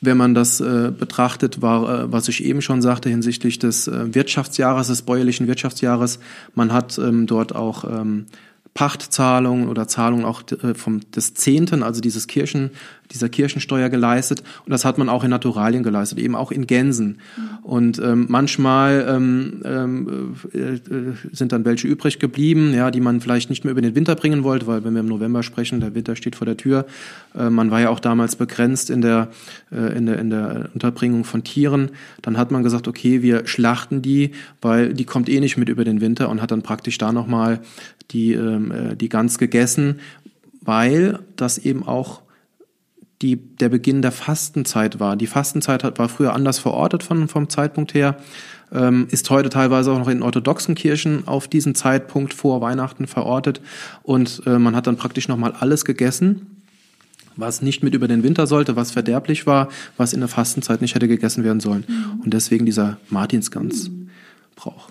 wenn 0.00 0.16
man 0.16 0.34
das 0.34 0.60
äh, 0.60 0.90
betrachtet, 0.96 1.60
war, 1.60 2.04
äh, 2.04 2.12
was 2.12 2.28
ich 2.28 2.44
eben 2.44 2.62
schon 2.62 2.82
sagte 2.82 3.08
hinsichtlich 3.08 3.58
des 3.58 3.86
äh, 3.86 4.14
Wirtschaftsjahres, 4.14 4.88
des 4.88 5.02
bäuerlichen 5.02 5.46
Wirtschaftsjahres, 5.46 6.20
man 6.54 6.72
hat 6.72 6.98
ähm, 6.98 7.26
dort 7.26 7.54
auch 7.54 7.84
ähm, 7.84 8.26
Pachtzahlungen 8.72 9.68
oder 9.68 9.88
Zahlungen 9.88 10.24
auch 10.24 10.42
äh, 10.62 10.74
vom 10.74 11.00
des 11.10 11.34
Zehnten, 11.34 11.82
also 11.82 12.00
dieses 12.00 12.26
Kirchen, 12.28 12.70
dieser 13.12 13.28
Kirchensteuer 13.28 13.88
geleistet. 13.88 14.42
Und 14.64 14.70
das 14.70 14.84
hat 14.84 14.98
man 14.98 15.08
auch 15.08 15.24
in 15.24 15.30
Naturalien 15.30 15.82
geleistet, 15.82 16.18
eben 16.18 16.34
auch 16.34 16.52
in 16.52 16.66
Gänsen. 16.66 17.18
Mhm. 17.36 17.64
Und 17.64 17.98
ähm, 17.98 18.26
manchmal 18.28 19.06
ähm, 19.08 19.62
ähm, 19.64 20.34
äh, 20.52 20.78
sind 21.32 21.52
dann 21.52 21.64
welche 21.64 21.88
übrig 21.88 22.18
geblieben, 22.18 22.72
ja, 22.74 22.90
die 22.90 23.00
man 23.00 23.20
vielleicht 23.20 23.50
nicht 23.50 23.64
mehr 23.64 23.72
über 23.72 23.82
den 23.82 23.94
Winter 23.94 24.14
bringen 24.14 24.44
wollte, 24.44 24.66
weil 24.66 24.84
wenn 24.84 24.94
wir 24.94 25.00
im 25.00 25.06
November 25.06 25.42
sprechen, 25.42 25.80
der 25.80 25.94
Winter 25.94 26.16
steht 26.16 26.36
vor 26.36 26.46
der 26.46 26.56
Tür. 26.56 26.86
Äh, 27.36 27.50
man 27.50 27.70
war 27.70 27.80
ja 27.80 27.90
auch 27.90 28.00
damals 28.00 28.36
begrenzt 28.36 28.90
in 28.90 29.00
der, 29.00 29.28
äh, 29.72 29.96
in 29.96 30.06
der, 30.06 30.18
in 30.18 30.30
der 30.30 30.70
Unterbringung 30.74 31.24
von 31.24 31.44
Tieren. 31.44 31.90
Dann 32.22 32.36
hat 32.36 32.50
man 32.50 32.62
gesagt, 32.62 32.88
okay, 32.88 33.22
wir 33.22 33.46
schlachten 33.46 34.02
die, 34.02 34.32
weil 34.60 34.94
die 34.94 35.04
kommt 35.04 35.28
eh 35.28 35.40
nicht 35.40 35.56
mit 35.56 35.68
über 35.68 35.84
den 35.84 36.00
Winter 36.00 36.28
und 36.28 36.40
hat 36.40 36.50
dann 36.50 36.62
praktisch 36.62 36.98
da 36.98 37.12
nochmal 37.12 37.60
die, 38.12 38.32
ähm, 38.34 38.70
äh, 38.70 38.96
die 38.96 39.08
Gans 39.08 39.38
gegessen, 39.38 40.00
weil 40.62 41.18
das 41.36 41.58
eben 41.58 41.86
auch 41.86 42.22
die, 43.22 43.36
der 43.36 43.68
Beginn 43.68 44.02
der 44.02 44.12
Fastenzeit 44.12 44.98
war. 44.98 45.16
Die 45.16 45.26
Fastenzeit 45.26 45.84
hat, 45.84 45.98
war 45.98 46.08
früher 46.08 46.32
anders 46.32 46.58
verortet 46.58 47.02
von, 47.02 47.28
vom 47.28 47.48
Zeitpunkt 47.48 47.92
her, 47.92 48.16
ähm, 48.72 49.08
ist 49.10 49.28
heute 49.30 49.50
teilweise 49.50 49.92
auch 49.92 49.98
noch 49.98 50.08
in 50.08 50.22
orthodoxen 50.22 50.74
Kirchen 50.74 51.26
auf 51.28 51.48
diesen 51.48 51.74
Zeitpunkt 51.74 52.32
vor 52.32 52.60
Weihnachten 52.60 53.06
verortet 53.06 53.60
und 54.02 54.42
äh, 54.46 54.58
man 54.58 54.74
hat 54.74 54.86
dann 54.86 54.96
praktisch 54.96 55.28
nochmal 55.28 55.52
alles 55.58 55.84
gegessen, 55.84 56.62
was 57.36 57.62
nicht 57.62 57.82
mit 57.82 57.94
über 57.94 58.08
den 58.08 58.22
Winter 58.22 58.46
sollte, 58.46 58.76
was 58.76 58.90
verderblich 58.90 59.46
war, 59.46 59.68
was 59.96 60.12
in 60.12 60.20
der 60.20 60.28
Fastenzeit 60.28 60.80
nicht 60.80 60.94
hätte 60.94 61.08
gegessen 61.08 61.44
werden 61.44 61.60
sollen. 61.60 61.84
Mhm. 61.86 62.20
Und 62.24 62.34
deswegen 62.34 62.66
dieser 62.66 62.98
Martinsgans-Brauch. 63.08 64.90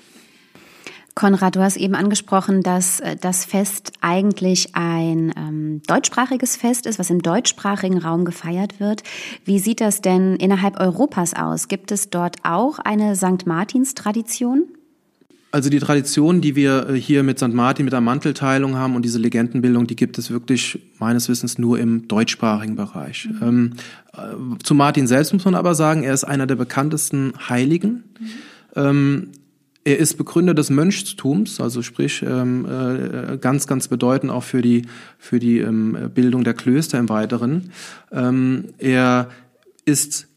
Konrad, 1.19 1.57
du 1.57 1.59
hast 1.59 1.75
eben 1.75 1.95
angesprochen, 1.95 2.63
dass 2.63 3.01
äh, 3.01 3.17
das 3.19 3.43
Fest 3.43 3.91
eigentlich 3.99 4.73
ein 4.73 5.33
ähm, 5.35 5.81
deutschsprachiges 5.85 6.55
Fest 6.55 6.85
ist, 6.85 6.97
was 6.97 7.09
im 7.09 7.21
deutschsprachigen 7.21 7.97
Raum 7.97 8.23
gefeiert 8.23 8.79
wird. 8.79 9.03
Wie 9.43 9.59
sieht 9.59 9.81
das 9.81 9.99
denn 9.99 10.37
innerhalb 10.37 10.79
Europas 10.79 11.33
aus? 11.33 11.67
Gibt 11.67 11.91
es 11.91 12.09
dort 12.09 12.37
auch 12.43 12.79
eine 12.79 13.17
St. 13.17 13.45
Martins-Tradition? 13.45 14.63
Also 15.51 15.69
die 15.69 15.79
Tradition, 15.79 16.39
die 16.39 16.55
wir 16.55 16.87
äh, 16.87 16.95
hier 16.95 17.23
mit 17.23 17.37
St. 17.37 17.53
Martin, 17.53 17.83
mit 17.83 17.91
der 17.91 17.99
Mantelteilung 17.99 18.77
haben 18.77 18.95
und 18.95 19.03
diese 19.03 19.19
Legendenbildung, 19.19 19.87
die 19.87 19.97
gibt 19.97 20.17
es 20.17 20.31
wirklich 20.31 20.79
meines 20.99 21.27
Wissens 21.27 21.57
nur 21.57 21.79
im 21.79 22.07
deutschsprachigen 22.07 22.77
Bereich. 22.77 23.27
Mhm. 23.29 23.43
Ähm, 23.45 23.73
äh, 24.13 24.63
zu 24.63 24.73
Martin 24.73 25.05
selbst 25.05 25.33
muss 25.33 25.43
man 25.43 25.55
aber 25.55 25.75
sagen, 25.75 26.03
er 26.03 26.13
ist 26.13 26.23
einer 26.23 26.47
der 26.47 26.55
bekanntesten 26.55 27.33
Heiligen. 27.49 28.05
Mhm. 28.19 28.29
Ähm, 28.77 29.27
er 29.85 29.97
ist 29.97 30.17
Begründer 30.17 30.53
des 30.53 30.69
Mönchstums, 30.69 31.59
also 31.59 31.81
sprich 31.81 32.21
ähm, 32.21 32.65
äh, 32.65 33.37
ganz, 33.37 33.65
ganz 33.65 33.87
bedeutend 33.87 34.31
auch 34.31 34.43
für 34.43 34.61
die, 34.61 34.83
für 35.17 35.39
die 35.39 35.59
ähm, 35.59 36.11
Bildung 36.13 36.43
der 36.43 36.53
Klöster 36.53 36.99
im 36.99 37.09
Weiteren. 37.09 37.71
Ähm, 38.11 38.65
er 38.77 39.29
ist 39.85 40.27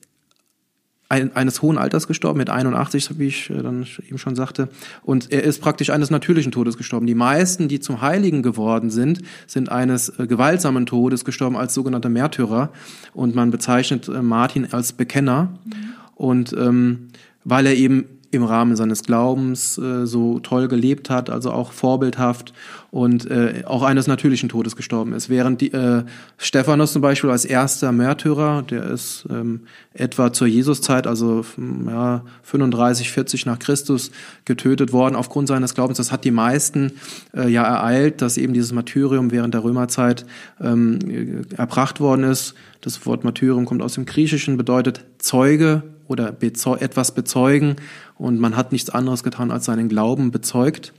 ein, 1.12 1.36
eines 1.36 1.60
hohen 1.60 1.76
Alters 1.76 2.06
gestorben, 2.06 2.38
mit 2.38 2.48
81, 2.48 3.18
wie 3.18 3.26
ich 3.26 3.50
äh, 3.50 3.62
dann 3.62 3.86
eben 4.08 4.16
schon 4.16 4.34
sagte. 4.34 4.70
Und 5.02 5.30
er 5.30 5.42
ist 5.42 5.60
praktisch 5.60 5.90
eines 5.90 6.08
natürlichen 6.10 6.52
Todes 6.52 6.78
gestorben. 6.78 7.06
Die 7.06 7.14
meisten, 7.14 7.68
die 7.68 7.80
zum 7.80 8.00
Heiligen 8.00 8.42
geworden 8.42 8.88
sind, 8.88 9.20
sind 9.46 9.70
eines 9.70 10.08
äh, 10.18 10.26
gewaltsamen 10.26 10.86
Todes 10.86 11.26
gestorben 11.26 11.56
als 11.56 11.74
sogenannte 11.74 12.08
Märtyrer. 12.08 12.72
Und 13.12 13.34
man 13.34 13.50
bezeichnet 13.50 14.08
äh, 14.08 14.22
Martin 14.22 14.72
als 14.72 14.94
Bekenner. 14.94 15.58
Mhm. 15.64 15.72
Und 16.14 16.52
ähm, 16.54 17.08
weil 17.44 17.66
er 17.66 17.74
eben 17.74 18.04
im 18.32 18.44
Rahmen 18.44 18.76
seines 18.76 19.02
Glaubens 19.02 19.76
äh, 19.76 20.06
so 20.06 20.40
toll 20.40 20.66
gelebt 20.66 21.10
hat, 21.10 21.28
also 21.28 21.52
auch 21.52 21.70
vorbildhaft 21.70 22.54
und 22.90 23.30
äh, 23.30 23.62
auch 23.66 23.82
eines 23.82 24.06
natürlichen 24.06 24.48
Todes 24.48 24.74
gestorben 24.74 25.12
ist. 25.12 25.28
Während 25.28 25.60
die, 25.60 25.70
äh, 25.72 26.02
Stephanus 26.38 26.94
zum 26.94 27.02
Beispiel 27.02 27.28
als 27.28 27.44
erster 27.44 27.92
Märtyrer, 27.92 28.62
der 28.62 28.84
ist 28.84 29.26
ähm, 29.30 29.60
etwa 29.92 30.32
zur 30.32 30.46
Jesuszeit, 30.46 31.06
also 31.06 31.44
ja, 31.86 32.22
35, 32.42 33.10
40 33.10 33.44
nach 33.44 33.58
Christus 33.58 34.10
getötet 34.46 34.94
worden 34.94 35.14
aufgrund 35.14 35.48
seines 35.48 35.74
Glaubens. 35.74 35.98
Das 35.98 36.10
hat 36.10 36.24
die 36.24 36.30
meisten 36.30 36.92
äh, 37.36 37.50
ja 37.50 37.64
ereilt, 37.64 38.22
dass 38.22 38.38
eben 38.38 38.54
dieses 38.54 38.72
Martyrium 38.72 39.30
während 39.30 39.52
der 39.52 39.62
Römerzeit 39.62 40.24
ähm, 40.58 41.44
erbracht 41.54 42.00
worden 42.00 42.24
ist. 42.24 42.54
Das 42.80 43.04
Wort 43.04 43.24
Martyrium 43.24 43.66
kommt 43.66 43.82
aus 43.82 43.94
dem 43.94 44.06
Griechischen, 44.06 44.56
bedeutet 44.56 45.04
Zeuge 45.18 45.82
oder 46.08 46.32
bezeu 46.32 46.76
etwas 46.76 47.14
bezeugen 47.14 47.76
und 48.22 48.38
man 48.38 48.56
hat 48.56 48.70
nichts 48.70 48.88
anderes 48.88 49.24
getan, 49.24 49.50
als 49.50 49.64
seinen 49.64 49.88
Glauben 49.88 50.30
bezeugt. 50.30 50.92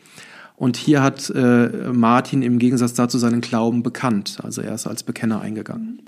Und 0.57 0.75
hier 0.75 1.01
hat 1.01 1.29
äh, 1.29 1.89
Martin 1.91 2.41
im 2.41 2.59
Gegensatz 2.59 2.93
dazu 2.93 3.17
seinen 3.17 3.39
Glauben 3.39 3.81
bekannt, 3.81 4.39
also 4.43 4.61
er 4.61 4.75
ist 4.75 4.87
als 4.87 5.03
Bekenner 5.03 5.39
eingegangen. 5.39 6.01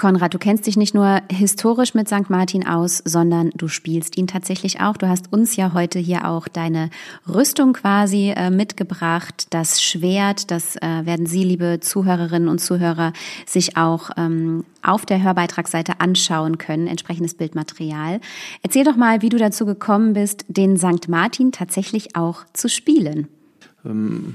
Konrad, 0.00 0.32
du 0.32 0.38
kennst 0.38 0.66
dich 0.66 0.78
nicht 0.78 0.94
nur 0.94 1.20
historisch 1.30 1.92
mit 1.92 2.08
St. 2.08 2.30
Martin 2.30 2.66
aus, 2.66 3.02
sondern 3.04 3.50
du 3.54 3.68
spielst 3.68 4.16
ihn 4.16 4.26
tatsächlich 4.26 4.80
auch. 4.80 4.96
Du 4.96 5.06
hast 5.06 5.30
uns 5.30 5.56
ja 5.56 5.74
heute 5.74 5.98
hier 5.98 6.26
auch 6.26 6.48
deine 6.48 6.88
Rüstung 7.28 7.74
quasi 7.74 8.32
äh, 8.34 8.48
mitgebracht, 8.48 9.48
das 9.50 9.82
Schwert. 9.82 10.50
Das 10.50 10.76
äh, 10.76 11.04
werden 11.04 11.26
Sie, 11.26 11.44
liebe 11.44 11.80
Zuhörerinnen 11.80 12.48
und 12.48 12.62
Zuhörer, 12.62 13.12
sich 13.44 13.76
auch 13.76 14.08
ähm, 14.16 14.64
auf 14.82 15.04
der 15.04 15.22
Hörbeitragsseite 15.22 16.00
anschauen 16.00 16.56
können, 16.56 16.86
entsprechendes 16.86 17.34
Bildmaterial. 17.34 18.22
Erzähl 18.62 18.84
doch 18.84 18.96
mal, 18.96 19.20
wie 19.20 19.28
du 19.28 19.36
dazu 19.36 19.66
gekommen 19.66 20.14
bist, 20.14 20.46
den 20.48 20.78
St. 20.78 21.10
Martin 21.10 21.52
tatsächlich 21.52 22.16
auch 22.16 22.44
zu 22.54 22.70
spielen. 22.70 23.28
Ähm, 23.84 24.32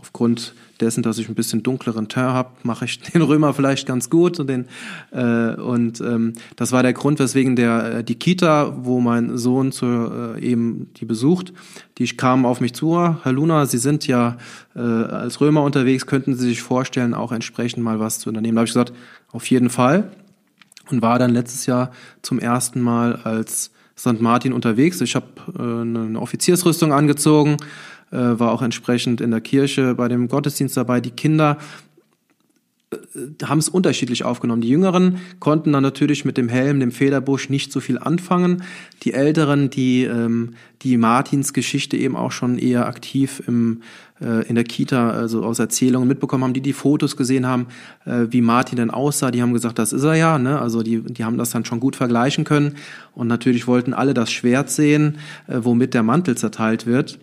aufgrund 0.00 0.54
dessen, 0.80 1.02
dass 1.02 1.18
ich 1.18 1.28
ein 1.28 1.34
bisschen 1.34 1.62
dunkleren 1.62 2.08
Teint 2.08 2.28
habe, 2.28 2.50
mache 2.62 2.84
ich 2.84 3.00
den 3.12 3.22
Römer 3.22 3.54
vielleicht 3.54 3.86
ganz 3.86 4.10
gut. 4.10 4.38
Und, 4.40 4.48
den, 4.48 4.66
äh, 5.10 5.54
und 5.54 6.00
ähm, 6.00 6.34
das 6.56 6.72
war 6.72 6.82
der 6.82 6.92
Grund, 6.92 7.18
weswegen 7.18 7.56
der 7.56 7.98
äh, 7.98 8.04
die 8.04 8.14
Kita, 8.14 8.74
wo 8.84 9.00
mein 9.00 9.36
Sohn 9.38 9.72
zur, 9.72 10.36
äh, 10.36 10.40
eben 10.40 10.92
die 10.94 11.04
besucht, 11.04 11.52
die 11.98 12.06
kam 12.06 12.46
auf 12.46 12.60
mich 12.60 12.74
zu, 12.74 12.96
Herr 13.22 13.32
Luna, 13.32 13.66
Sie 13.66 13.78
sind 13.78 14.06
ja 14.06 14.36
äh, 14.74 14.80
als 14.80 15.40
Römer 15.40 15.62
unterwegs, 15.62 16.06
könnten 16.06 16.34
Sie 16.34 16.48
sich 16.48 16.62
vorstellen, 16.62 17.14
auch 17.14 17.32
entsprechend 17.32 17.82
mal 17.82 18.00
was 18.00 18.20
zu 18.20 18.28
unternehmen? 18.28 18.56
Da 18.56 18.60
habe 18.60 18.66
ich 18.66 18.74
gesagt, 18.74 18.92
auf 19.32 19.48
jeden 19.50 19.70
Fall. 19.70 20.10
Und 20.90 21.02
war 21.02 21.18
dann 21.18 21.32
letztes 21.32 21.66
Jahr 21.66 21.90
zum 22.22 22.38
ersten 22.38 22.80
Mal 22.80 23.16
als 23.16 23.72
St. 23.98 24.20
Martin 24.20 24.52
unterwegs. 24.52 25.00
Ich 25.00 25.16
habe 25.16 25.26
äh, 25.58 25.60
eine 25.60 26.20
Offiziersrüstung 26.20 26.92
angezogen, 26.92 27.56
war 28.10 28.52
auch 28.52 28.62
entsprechend 28.62 29.20
in 29.20 29.30
der 29.30 29.40
Kirche 29.40 29.94
bei 29.94 30.08
dem 30.08 30.28
Gottesdienst 30.28 30.76
dabei. 30.76 31.00
Die 31.00 31.10
Kinder 31.10 31.58
äh, 32.90 32.96
haben 33.44 33.58
es 33.58 33.68
unterschiedlich 33.68 34.24
aufgenommen. 34.24 34.62
Die 34.62 34.68
Jüngeren 34.68 35.18
konnten 35.40 35.72
dann 35.72 35.82
natürlich 35.82 36.24
mit 36.24 36.36
dem 36.36 36.48
Helm, 36.48 36.80
dem 36.80 36.92
Federbusch 36.92 37.50
nicht 37.50 37.72
so 37.72 37.80
viel 37.80 37.98
anfangen. 37.98 38.62
Die 39.02 39.12
Älteren, 39.12 39.70
die 39.70 40.04
ähm, 40.04 40.54
die 40.82 40.96
Martins 40.96 41.52
Geschichte 41.52 41.96
eben 41.96 42.16
auch 42.16 42.32
schon 42.32 42.56
eher 42.56 42.86
aktiv 42.86 43.42
im, 43.46 43.82
äh, 44.20 44.46
in 44.48 44.54
der 44.54 44.64
Kita, 44.64 45.10
also 45.10 45.44
aus 45.44 45.58
Erzählungen 45.58 46.08
mitbekommen 46.08 46.44
haben, 46.44 46.54
die 46.54 46.60
die 46.60 46.72
Fotos 46.72 47.16
gesehen 47.16 47.46
haben, 47.46 47.66
äh, 48.04 48.26
wie 48.30 48.40
Martin 48.40 48.76
denn 48.76 48.90
aussah, 48.90 49.30
die 49.30 49.42
haben 49.42 49.52
gesagt, 49.52 49.78
das 49.78 49.92
ist 49.92 50.04
er 50.04 50.14
ja. 50.14 50.38
Ne? 50.38 50.58
Also 50.60 50.82
die, 50.82 51.00
die 51.02 51.24
haben 51.24 51.36
das 51.36 51.50
dann 51.50 51.64
schon 51.64 51.80
gut 51.80 51.96
vergleichen 51.96 52.44
können. 52.44 52.76
Und 53.14 53.26
natürlich 53.26 53.66
wollten 53.66 53.92
alle 53.92 54.14
das 54.14 54.30
Schwert 54.30 54.70
sehen, 54.70 55.18
äh, 55.46 55.58
womit 55.60 55.94
der 55.94 56.02
Mantel 56.02 56.36
zerteilt 56.36 56.86
wird. 56.86 57.18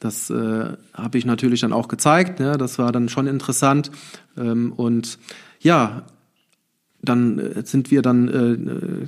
Das 0.00 0.30
äh, 0.30 0.76
habe 0.94 1.18
ich 1.18 1.26
natürlich 1.26 1.60
dann 1.60 1.72
auch 1.72 1.88
gezeigt. 1.88 2.40
Ne? 2.40 2.56
Das 2.56 2.78
war 2.78 2.92
dann 2.92 3.08
schon 3.08 3.26
interessant. 3.26 3.90
Ähm, 4.36 4.72
und 4.72 5.18
ja, 5.60 6.04
dann 7.02 7.38
äh, 7.38 7.62
sind 7.64 7.90
wir 7.90 8.02
dann 8.02 8.28
äh, 8.28 9.06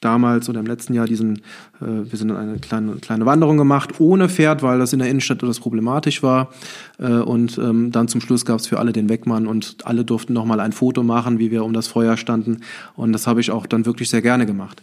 damals 0.00 0.48
oder 0.48 0.60
im 0.60 0.66
letzten 0.66 0.94
Jahr 0.94 1.06
diesen, 1.06 1.36
äh, 1.80 2.10
wir 2.10 2.18
sind 2.18 2.28
dann 2.28 2.36
eine 2.36 2.58
kleine, 2.58 2.96
kleine 2.96 3.26
Wanderung 3.26 3.58
gemacht 3.58 4.00
ohne 4.00 4.28
Pferd, 4.28 4.62
weil 4.62 4.78
das 4.78 4.92
in 4.92 4.98
der 4.98 5.08
Innenstadt 5.08 5.42
etwas 5.42 5.60
problematisch 5.60 6.22
war. 6.22 6.50
Äh, 6.98 7.12
und 7.12 7.58
ähm, 7.58 7.92
dann 7.92 8.08
zum 8.08 8.20
Schluss 8.20 8.44
gab 8.44 8.60
es 8.60 8.66
für 8.66 8.78
alle 8.78 8.92
den 8.92 9.08
Wegmann 9.08 9.46
und 9.46 9.76
alle 9.84 10.04
durften 10.04 10.32
nochmal 10.32 10.60
ein 10.60 10.72
Foto 10.72 11.02
machen, 11.02 11.38
wie 11.38 11.50
wir 11.50 11.64
um 11.64 11.72
das 11.72 11.86
Feuer 11.86 12.16
standen. 12.16 12.60
Und 12.96 13.12
das 13.12 13.26
habe 13.26 13.40
ich 13.40 13.50
auch 13.50 13.66
dann 13.66 13.84
wirklich 13.84 14.08
sehr 14.08 14.22
gerne 14.22 14.46
gemacht. 14.46 14.82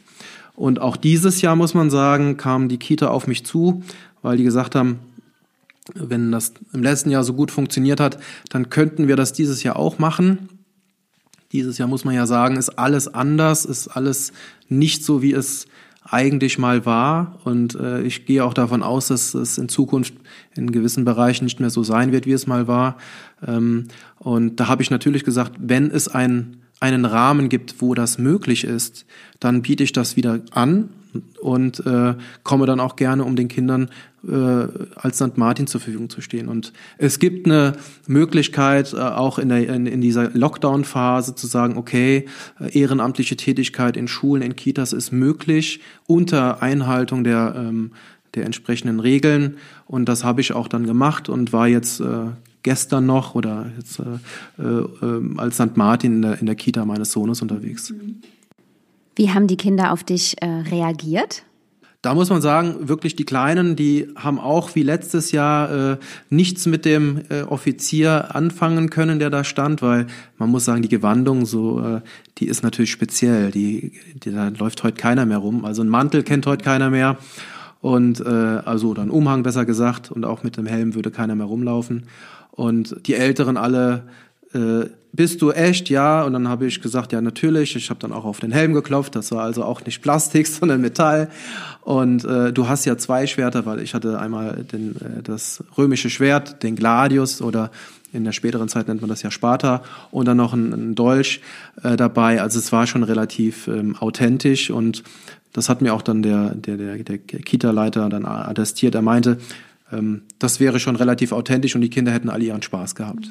Und 0.56 0.80
auch 0.80 0.98
dieses 0.98 1.42
Jahr, 1.42 1.56
muss 1.56 1.74
man 1.74 1.90
sagen, 1.90 2.38
kam 2.38 2.68
die 2.68 2.78
Kita 2.78 3.10
auf 3.10 3.28
mich 3.28 3.46
zu, 3.46 3.84
weil 4.22 4.38
die 4.38 4.44
gesagt 4.44 4.76
haben, 4.76 5.00
wenn 5.94 6.32
das 6.32 6.54
im 6.74 6.84
letzten 6.84 7.10
Jahr 7.10 7.24
so 7.24 7.34
gut 7.34 7.52
funktioniert 7.52 8.00
hat, 8.00 8.20
dann 8.50 8.70
könnten 8.70 9.08
wir 9.08 9.16
das 9.16 9.34
dieses 9.34 9.64
Jahr 9.64 9.78
auch 9.78 10.00
machen. 10.00 10.50
Dieses 11.52 11.78
Jahr 11.78 11.88
muss 11.88 12.04
man 12.04 12.16
ja 12.16 12.26
sagen, 12.26 12.58
ist 12.58 12.78
alles 12.78 13.14
anders, 13.14 13.66
ist 13.66 13.88
alles 13.88 14.34
nicht 14.68 15.04
so, 15.04 15.22
wie 15.22 15.34
es 15.34 15.66
eigentlich 16.04 16.58
mal 16.58 16.86
war. 16.86 17.40
Und 17.44 17.76
äh, 17.76 18.02
ich 18.02 18.26
gehe 18.26 18.44
auch 18.44 18.54
davon 18.54 18.84
aus, 18.84 19.08
dass 19.08 19.34
es 19.34 19.58
in 19.58 19.70
Zukunft 19.70 20.14
in 20.56 20.72
gewissen 20.72 21.06
Bereichen 21.06 21.46
nicht 21.46 21.60
mehr 21.60 21.70
so 21.70 21.84
sein 21.84 22.12
wird, 22.12 22.26
wie 22.26 22.34
es 22.34 22.48
mal 22.48 22.68
war. 22.68 22.98
Ähm, 23.46 23.88
und 24.20 24.60
da 24.60 24.68
habe 24.68 24.82
ich 24.82 24.92
natürlich 24.92 25.24
gesagt, 25.24 25.54
wenn 25.60 25.90
es 25.92 26.08
ein, 26.08 26.58
einen 26.80 27.06
Rahmen 27.06 27.50
gibt, 27.50 27.82
wo 27.82 27.94
das 27.94 28.18
möglich 28.18 28.64
ist, 28.64 29.06
dann 29.40 29.62
biete 29.62 29.84
ich 29.84 29.92
das 29.92 30.16
wieder 30.16 30.42
an 30.52 30.90
und 31.42 31.86
äh, 31.86 32.16
komme 32.44 32.66
dann 32.66 32.80
auch 32.80 32.96
gerne, 32.96 33.24
um 33.24 33.36
den 33.36 33.48
Kindern 33.48 33.90
äh, 34.28 34.68
als 34.96 35.18
St. 35.18 35.38
Martin 35.38 35.68
zur 35.68 35.82
Verfügung 35.82 36.10
zu 36.10 36.22
stehen. 36.22 36.48
Und 36.48 36.74
es 36.98 37.20
gibt 37.20 37.46
eine 37.46 37.74
Möglichkeit, 38.08 38.94
äh, 38.94 38.98
auch 38.98 39.40
in, 39.40 39.50
der, 39.50 39.70
in, 39.70 39.86
in 39.86 40.02
dieser 40.02 40.30
Lockdown-Phase 40.32 41.36
zu 41.36 41.48
sagen, 41.48 41.78
okay, 41.78 42.26
äh, 42.60 42.78
ehrenamtliche 42.78 43.38
Tätigkeit 43.38 43.98
in 43.98 44.08
Schulen, 44.08 44.42
in 44.42 44.56
Kitas 44.56 44.94
ist 44.94 45.12
möglich 45.12 45.82
unter 46.06 46.62
Einhaltung 46.62 47.24
der, 47.24 47.54
ähm, 47.56 47.92
der 48.36 48.46
entsprechenden 48.46 49.00
Regeln. 49.00 49.58
Und 49.86 50.06
das 50.10 50.24
habe 50.24 50.42
ich 50.42 50.54
auch 50.54 50.68
dann 50.68 50.86
gemacht 50.86 51.30
und 51.30 51.54
war 51.54 51.68
jetzt 51.68 52.00
äh, 52.00 52.28
gestern 52.64 53.06
noch 53.06 53.36
oder 53.36 53.72
jetzt 53.78 54.00
äh, 54.00 54.62
äh, 54.62 55.38
als 55.38 55.56
St. 55.56 55.78
Martin 55.78 56.16
in 56.16 56.22
der, 56.22 56.40
in 56.40 56.46
der 56.46 56.56
Kita 56.56 56.84
meines 56.86 57.12
Sohnes 57.12 57.42
unterwegs. 57.42 57.94
Wie 59.18 59.32
haben 59.32 59.48
die 59.48 59.58
Kinder 59.58 59.92
auf 59.92 60.04
dich 60.04 60.36
äh, 60.44 60.46
reagiert? 60.46 61.44
Da 62.04 62.14
muss 62.14 62.30
man 62.30 62.40
sagen, 62.40 62.88
wirklich 62.88 63.16
die 63.16 63.26
Kleinen, 63.26 63.76
die 63.76 64.08
haben 64.16 64.40
auch 64.40 64.76
wie 64.76 64.84
letztes 64.84 65.32
Jahr 65.32 65.94
äh, 65.94 65.98
nichts 66.30 66.68
mit 66.68 66.86
dem 66.86 67.22
äh, 67.30 67.42
Offizier 67.42 68.36
anfangen 68.36 68.92
können, 68.92 69.18
der 69.18 69.32
da 69.32 69.44
stand, 69.44 69.82
weil 69.82 70.06
man 70.38 70.50
muss 70.52 70.66
sagen, 70.66 70.84
die 70.84 70.88
Gewandung 70.88 71.48
so, 71.48 71.82
äh, 71.82 72.02
die 72.38 72.46
ist 72.46 72.62
natürlich 72.62 72.92
speziell. 72.92 73.50
Die, 73.50 73.94
die, 74.24 74.32
da 74.32 74.50
läuft 74.50 74.84
heute 74.84 74.98
keiner 74.98 75.26
mehr 75.26 75.40
rum. 75.40 75.66
Also 75.66 75.82
ein 75.82 75.90
Mantel 75.90 76.22
kennt 76.22 76.46
heute 76.46 76.64
keiner 76.64 76.92
mehr 76.92 77.18
und 77.82 78.20
äh, 78.20 78.30
also 78.30 78.94
dann 78.94 79.10
Umhang 79.10 79.42
besser 79.42 79.66
gesagt 79.66 80.12
und 80.12 80.26
auch 80.26 80.44
mit 80.44 80.58
dem 80.58 80.68
Helm 80.68 80.94
würde 80.94 81.10
keiner 81.10 81.34
mehr 81.34 81.48
rumlaufen. 81.48 82.04
Und 82.52 82.96
die 83.08 83.16
Älteren 83.16 83.58
alle 83.58 84.04
äh, 84.54 84.86
bist 85.18 85.42
du 85.42 85.52
echt? 85.52 85.90
Ja. 85.90 86.24
Und 86.24 86.32
dann 86.32 86.48
habe 86.48 86.66
ich 86.66 86.82
gesagt, 86.82 87.12
ja, 87.12 87.20
natürlich. 87.20 87.76
Ich 87.76 87.90
habe 87.90 88.00
dann 88.00 88.14
auch 88.14 88.24
auf 88.24 88.40
den 88.40 88.52
Helm 88.52 88.74
geklopft. 88.74 89.16
Das 89.16 89.32
war 89.32 89.44
also 89.44 89.66
auch 89.66 89.84
nicht 89.84 90.02
Plastik, 90.02 90.48
sondern 90.48 90.80
Metall. 90.80 91.30
Und 91.82 92.24
äh, 92.24 92.54
du 92.54 92.70
hast 92.70 92.86
ja 92.86 92.98
zwei 92.98 93.28
Schwerter, 93.28 93.66
weil 93.66 93.82
ich 93.82 93.94
hatte 93.94 94.20
einmal 94.20 94.64
den, 94.72 94.96
äh, 94.96 95.24
das 95.24 95.64
römische 95.78 96.10
Schwert, 96.10 96.64
den 96.64 96.78
Gladius 96.78 97.42
oder 97.42 97.72
in 98.14 98.24
der 98.24 98.32
späteren 98.32 98.70
Zeit 98.70 98.88
nennt 98.88 99.02
man 99.02 99.10
das 99.10 99.22
ja 99.22 99.32
Sparta 99.32 99.84
und 100.12 100.28
dann 100.28 100.38
noch 100.38 100.54
ein, 100.54 100.72
ein 100.72 100.96
Dolch 100.96 101.42
äh, 101.84 101.98
dabei. 101.98 102.42
Also 102.42 102.58
es 102.58 102.72
war 102.72 102.88
schon 102.88 103.04
relativ 103.04 103.68
ähm, 103.68 103.98
authentisch 103.98 104.70
und 104.70 105.04
das 105.52 105.68
hat 105.68 105.82
mir 105.82 105.94
auch 105.94 106.02
dann 106.02 106.22
der, 106.22 106.56
der, 106.56 106.78
der, 106.78 106.98
der 106.98 107.18
Kita-Leiter 107.18 108.08
dann 108.08 108.26
attestiert. 108.26 108.96
Er 108.96 109.02
meinte, 109.02 109.40
ähm, 109.92 110.22
das 110.40 110.60
wäre 110.60 110.80
schon 110.80 110.96
relativ 110.96 111.32
authentisch 111.32 111.76
und 111.76 111.82
die 111.82 111.90
Kinder 111.90 112.12
hätten 112.12 112.30
alle 112.30 112.46
ihren 112.46 112.62
Spaß 112.62 112.96
gehabt. 112.96 113.30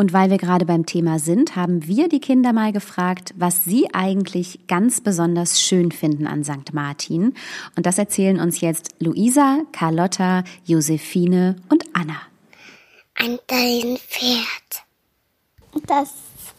Und 0.00 0.12
weil 0.12 0.30
wir 0.30 0.38
gerade 0.38 0.64
beim 0.64 0.86
Thema 0.86 1.18
sind, 1.18 1.56
haben 1.56 1.88
wir 1.88 2.08
die 2.08 2.20
Kinder 2.20 2.52
mal 2.52 2.72
gefragt, 2.72 3.34
was 3.36 3.64
sie 3.64 3.92
eigentlich 3.92 4.60
ganz 4.68 5.00
besonders 5.00 5.60
schön 5.60 5.90
finden 5.90 6.28
an 6.28 6.44
St. 6.44 6.72
Martin. 6.72 7.34
Und 7.74 7.84
das 7.84 7.98
erzählen 7.98 8.38
uns 8.38 8.60
jetzt 8.60 8.94
Luisa, 9.00 9.58
Carlotta, 9.72 10.44
Josephine 10.64 11.56
und 11.68 11.84
Anna. 11.94 12.14
An 13.16 13.40
dein 13.48 13.96
Pferd. 13.96 14.84
Das 15.88 16.14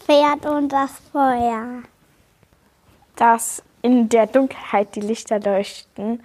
Pferd 0.06 0.46
und 0.46 0.68
das 0.68 0.92
Feuer. 1.14 1.84
Dass 3.16 3.64
in 3.82 4.10
der 4.10 4.28
Dunkelheit 4.28 4.96
die 4.96 5.02
Lichter 5.02 5.40
leuchten 5.40 6.22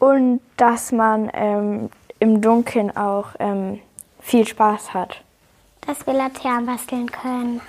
und 0.00 0.40
dass 0.56 0.90
man 0.90 1.30
ähm, 1.34 1.88
im 2.18 2.40
Dunkeln 2.40 2.96
auch 2.96 3.28
ähm, 3.38 3.78
viel 4.18 4.48
Spaß 4.48 4.92
hat 4.92 5.22
dass 5.86 6.06
wir 6.06 6.14
Laternen 6.14 6.66
basteln 6.66 7.10
können. 7.10 7.60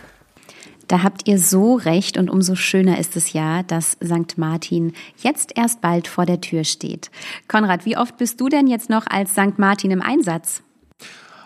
Da 0.87 1.01
habt 1.01 1.27
ihr 1.27 1.39
so 1.39 1.75
recht 1.75 2.17
und 2.17 2.29
umso 2.29 2.55
schöner 2.55 2.99
ist 2.99 3.15
es 3.15 3.33
ja, 3.33 3.63
dass 3.63 3.97
St. 4.03 4.37
Martin 4.37 4.93
jetzt 5.17 5.53
erst 5.55 5.81
bald 5.81 6.07
vor 6.07 6.25
der 6.25 6.41
Tür 6.41 6.63
steht. 6.65 7.09
Konrad, 7.47 7.85
wie 7.85 7.97
oft 7.97 8.17
bist 8.17 8.39
du 8.41 8.49
denn 8.49 8.67
jetzt 8.67 8.89
noch 8.89 9.07
als 9.07 9.31
St. 9.31 9.57
Martin 9.57 9.91
im 9.91 10.01
Einsatz? 10.01 10.61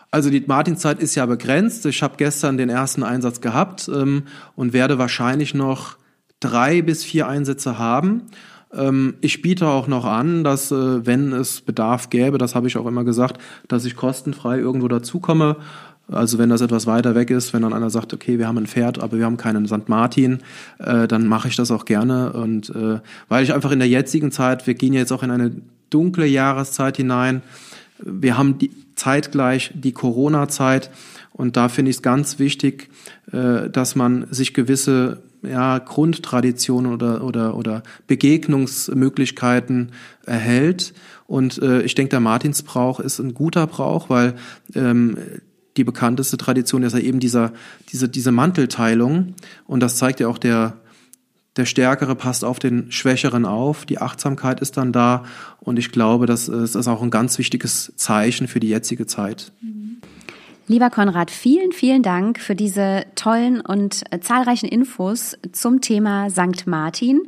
Also 0.10 0.30
die 0.30 0.44
Martinszeit 0.46 1.00
ist 1.00 1.16
ja 1.16 1.26
begrenzt. 1.26 1.86
Ich 1.86 2.02
habe 2.02 2.16
gestern 2.18 2.58
den 2.58 2.70
ersten 2.70 3.04
Einsatz 3.04 3.42
gehabt 3.42 3.90
ähm, 3.94 4.24
und 4.56 4.74
werde 4.74 4.98
wahrscheinlich 4.98 5.54
noch 5.54 5.98
drei 6.40 6.82
bis 6.82 7.04
vier 7.04 7.28
Einsätze 7.28 7.78
haben. 7.78 8.24
Ähm, 8.74 9.16
ich 9.22 9.42
biete 9.42 9.68
auch 9.68 9.88
noch 9.88 10.06
an, 10.06 10.44
dass 10.44 10.72
äh, 10.72 11.06
wenn 11.06 11.34
es 11.34 11.62
Bedarf 11.62 12.10
gäbe, 12.10 12.38
das 12.38 12.56
habe 12.56 12.68
ich 12.68 12.78
auch 12.78 12.86
immer 12.86 13.04
gesagt, 13.04 13.42
dass 13.68 13.86
ich 13.86 13.96
kostenfrei 13.96 14.58
irgendwo 14.58 14.88
dazukomme. 14.88 15.58
Also 16.10 16.38
wenn 16.38 16.50
das 16.50 16.62
etwas 16.62 16.88
weiter 16.88 17.15
weg 17.15 17.30
ist, 17.30 17.54
wenn 17.54 17.63
dann 17.63 17.74
einer 17.74 17.89
sagt, 17.89 18.13
okay, 18.13 18.39
wir 18.39 18.48
haben 18.48 18.58
ein 18.58 18.67
Pferd, 18.67 19.00
aber 19.00 19.17
wir 19.17 19.26
haben 19.26 19.38
keinen 19.38 19.67
St. 19.67 19.89
Martin, 19.89 20.39
äh, 20.80 21.08
dann 21.08 21.28
mache 21.28 21.50
ich 21.50 21.56
das 21.56 21.70
auch 21.70 21.86
gerne. 21.86 22.34
Und 22.34 22.70
äh, 22.70 23.00
weil 23.28 23.43
ich 23.43 23.54
einfach 23.54 23.72
in 23.72 23.80
der 23.80 23.89
jetzigen 23.89 24.32
Zeit, 24.32 24.67
wir 24.67 24.74
gehen 24.74 24.93
jetzt 24.93 25.12
auch 25.12 25.24
in 25.24 25.32
eine 25.32 25.52
dunkle 25.89 26.26
Jahreszeit 26.26 26.98
hinein, 26.98 27.41
wir 28.00 28.38
haben 28.38 28.58
die, 28.58 28.72
zeitgleich 28.96 29.72
die 29.74 29.91
Corona-Zeit 29.91 30.89
und 31.34 31.56
da 31.56 31.70
finde 31.70 31.91
ich 31.91 31.98
es 31.98 32.02
ganz 32.02 32.39
wichtig, 32.39 32.89
äh, 33.32 33.70
dass 33.70 33.96
man 33.96 34.28
sich 34.32 34.54
gewisse 34.54 35.22
ja, 35.43 35.78
Grundtraditionen 35.78 36.91
oder, 36.91 37.24
oder, 37.24 37.56
oder 37.56 37.84
Begegnungsmöglichkeiten 38.08 39.91
erhält. 40.26 40.93
Und 41.28 41.62
äh, 41.62 41.82
ich 41.84 41.93
denke, 41.93 42.10
der 42.10 42.20
Martinsbrauch 42.22 43.00
ist 43.00 43.20
ein 43.20 43.34
guter 43.34 43.67
Brauch, 43.67 44.10
weil 44.10 44.34
ähm, 44.74 45.17
die 45.78 45.84
bekannteste 45.84 46.38
Tradition 46.38 46.84
ist 46.84 46.94
ja 46.94 47.00
eben 47.00 47.20
dieser, 47.20 47.54
diese, 47.92 48.10
diese 48.10 48.32
Mantelteilung. 48.32 49.36
Und 49.66 49.82
das 49.82 49.98
zeigt 49.98 50.20
ja 50.20 50.28
auch 50.28 50.38
der, 50.38 50.78
der 51.56 51.66
Stärkere 51.66 52.16
passt 52.16 52.44
auf 52.44 52.60
den 52.60 52.92
Schwächeren 52.92 53.46
auf. 53.46 53.86
Die 53.86 54.00
Achtsamkeit 54.00 54.60
ist 54.60 54.78
dann 54.78 54.92
da. 54.92 55.24
Und 55.60 55.80
ich 55.80 55.92
glaube, 55.92 56.26
das 56.26 56.48
ist, 56.50 56.76
ist 56.76 56.88
auch 56.88 57.02
ein 57.02 57.12
ganz 57.12 57.38
wichtiges 57.38 57.94
Zeichen 57.96 58.48
für 58.48 58.60
die 58.60 58.70
jetzige 58.70 59.06
Zeit. 59.06 59.52
Lieber 60.70 60.90
Konrad, 60.90 61.32
vielen, 61.32 61.72
vielen 61.72 62.04
Dank 62.04 62.40
für 62.40 62.54
diese 62.54 63.06
tollen 63.16 63.62
und 63.62 64.04
äh, 64.12 64.20
zahlreichen 64.20 64.68
Infos 64.68 65.38
zum 65.54 65.80
Thema 65.80 66.30
St. 66.30 66.68
Martin. 66.68 67.22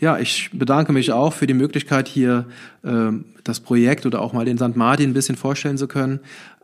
Ja, 0.00 0.18
ich 0.18 0.50
bedanke 0.52 0.92
mich 0.92 1.12
auch 1.12 1.34
für 1.34 1.46
die 1.46 1.54
Möglichkeit, 1.54 2.08
hier 2.08 2.46
äh, 2.82 3.10
das 3.44 3.60
Projekt 3.60 4.06
oder 4.06 4.22
auch 4.22 4.32
mal 4.32 4.46
den 4.46 4.56
St. 4.56 4.74
Martin 4.74 5.10
ein 5.10 5.14
bisschen 5.14 5.36
vorstellen 5.36 5.76
zu 5.76 5.86
können. 5.88 6.20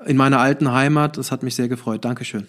In 0.07 0.17
meiner 0.17 0.41
alten 0.41 0.73
Heimat, 0.73 1.19
das 1.19 1.31
hat 1.31 1.43
mich 1.43 1.55
sehr 1.55 1.69
gefreut. 1.69 2.05
Dankeschön. 2.05 2.47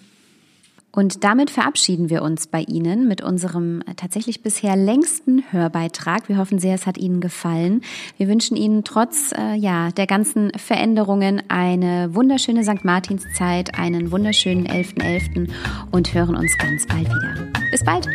Und 0.93 1.23
damit 1.23 1.51
verabschieden 1.51 2.09
wir 2.09 2.23
uns 2.23 2.47
bei 2.47 2.61
Ihnen 2.61 3.07
mit 3.07 3.21
unserem 3.21 3.83
tatsächlich 3.97 4.41
bisher 4.41 4.75
längsten 4.75 5.43
Hörbeitrag. 5.51 6.27
Wir 6.27 6.37
hoffen 6.37 6.57
sehr, 6.57 6.73
es 6.73 6.87
hat 6.87 6.97
Ihnen 6.97 7.21
gefallen. 7.21 7.81
Wir 8.17 8.27
wünschen 8.27 8.57
Ihnen 8.57 8.83
trotz 8.83 9.31
äh, 9.37 9.53
ja, 9.55 9.91
der 9.91 10.07
ganzen 10.07 10.51
Veränderungen 10.57 11.43
eine 11.49 12.15
wunderschöne 12.15 12.63
St. 12.63 12.83
Martinszeit, 12.83 13.77
einen 13.77 14.11
wunderschönen 14.11 14.65
11.11. 14.65 14.97
.11. 14.97 15.49
und 15.91 16.13
hören 16.15 16.35
uns 16.35 16.57
ganz 16.57 16.87
bald 16.87 17.07
wieder. 17.07 17.47
Bis 17.69 17.83
bald! 17.83 18.07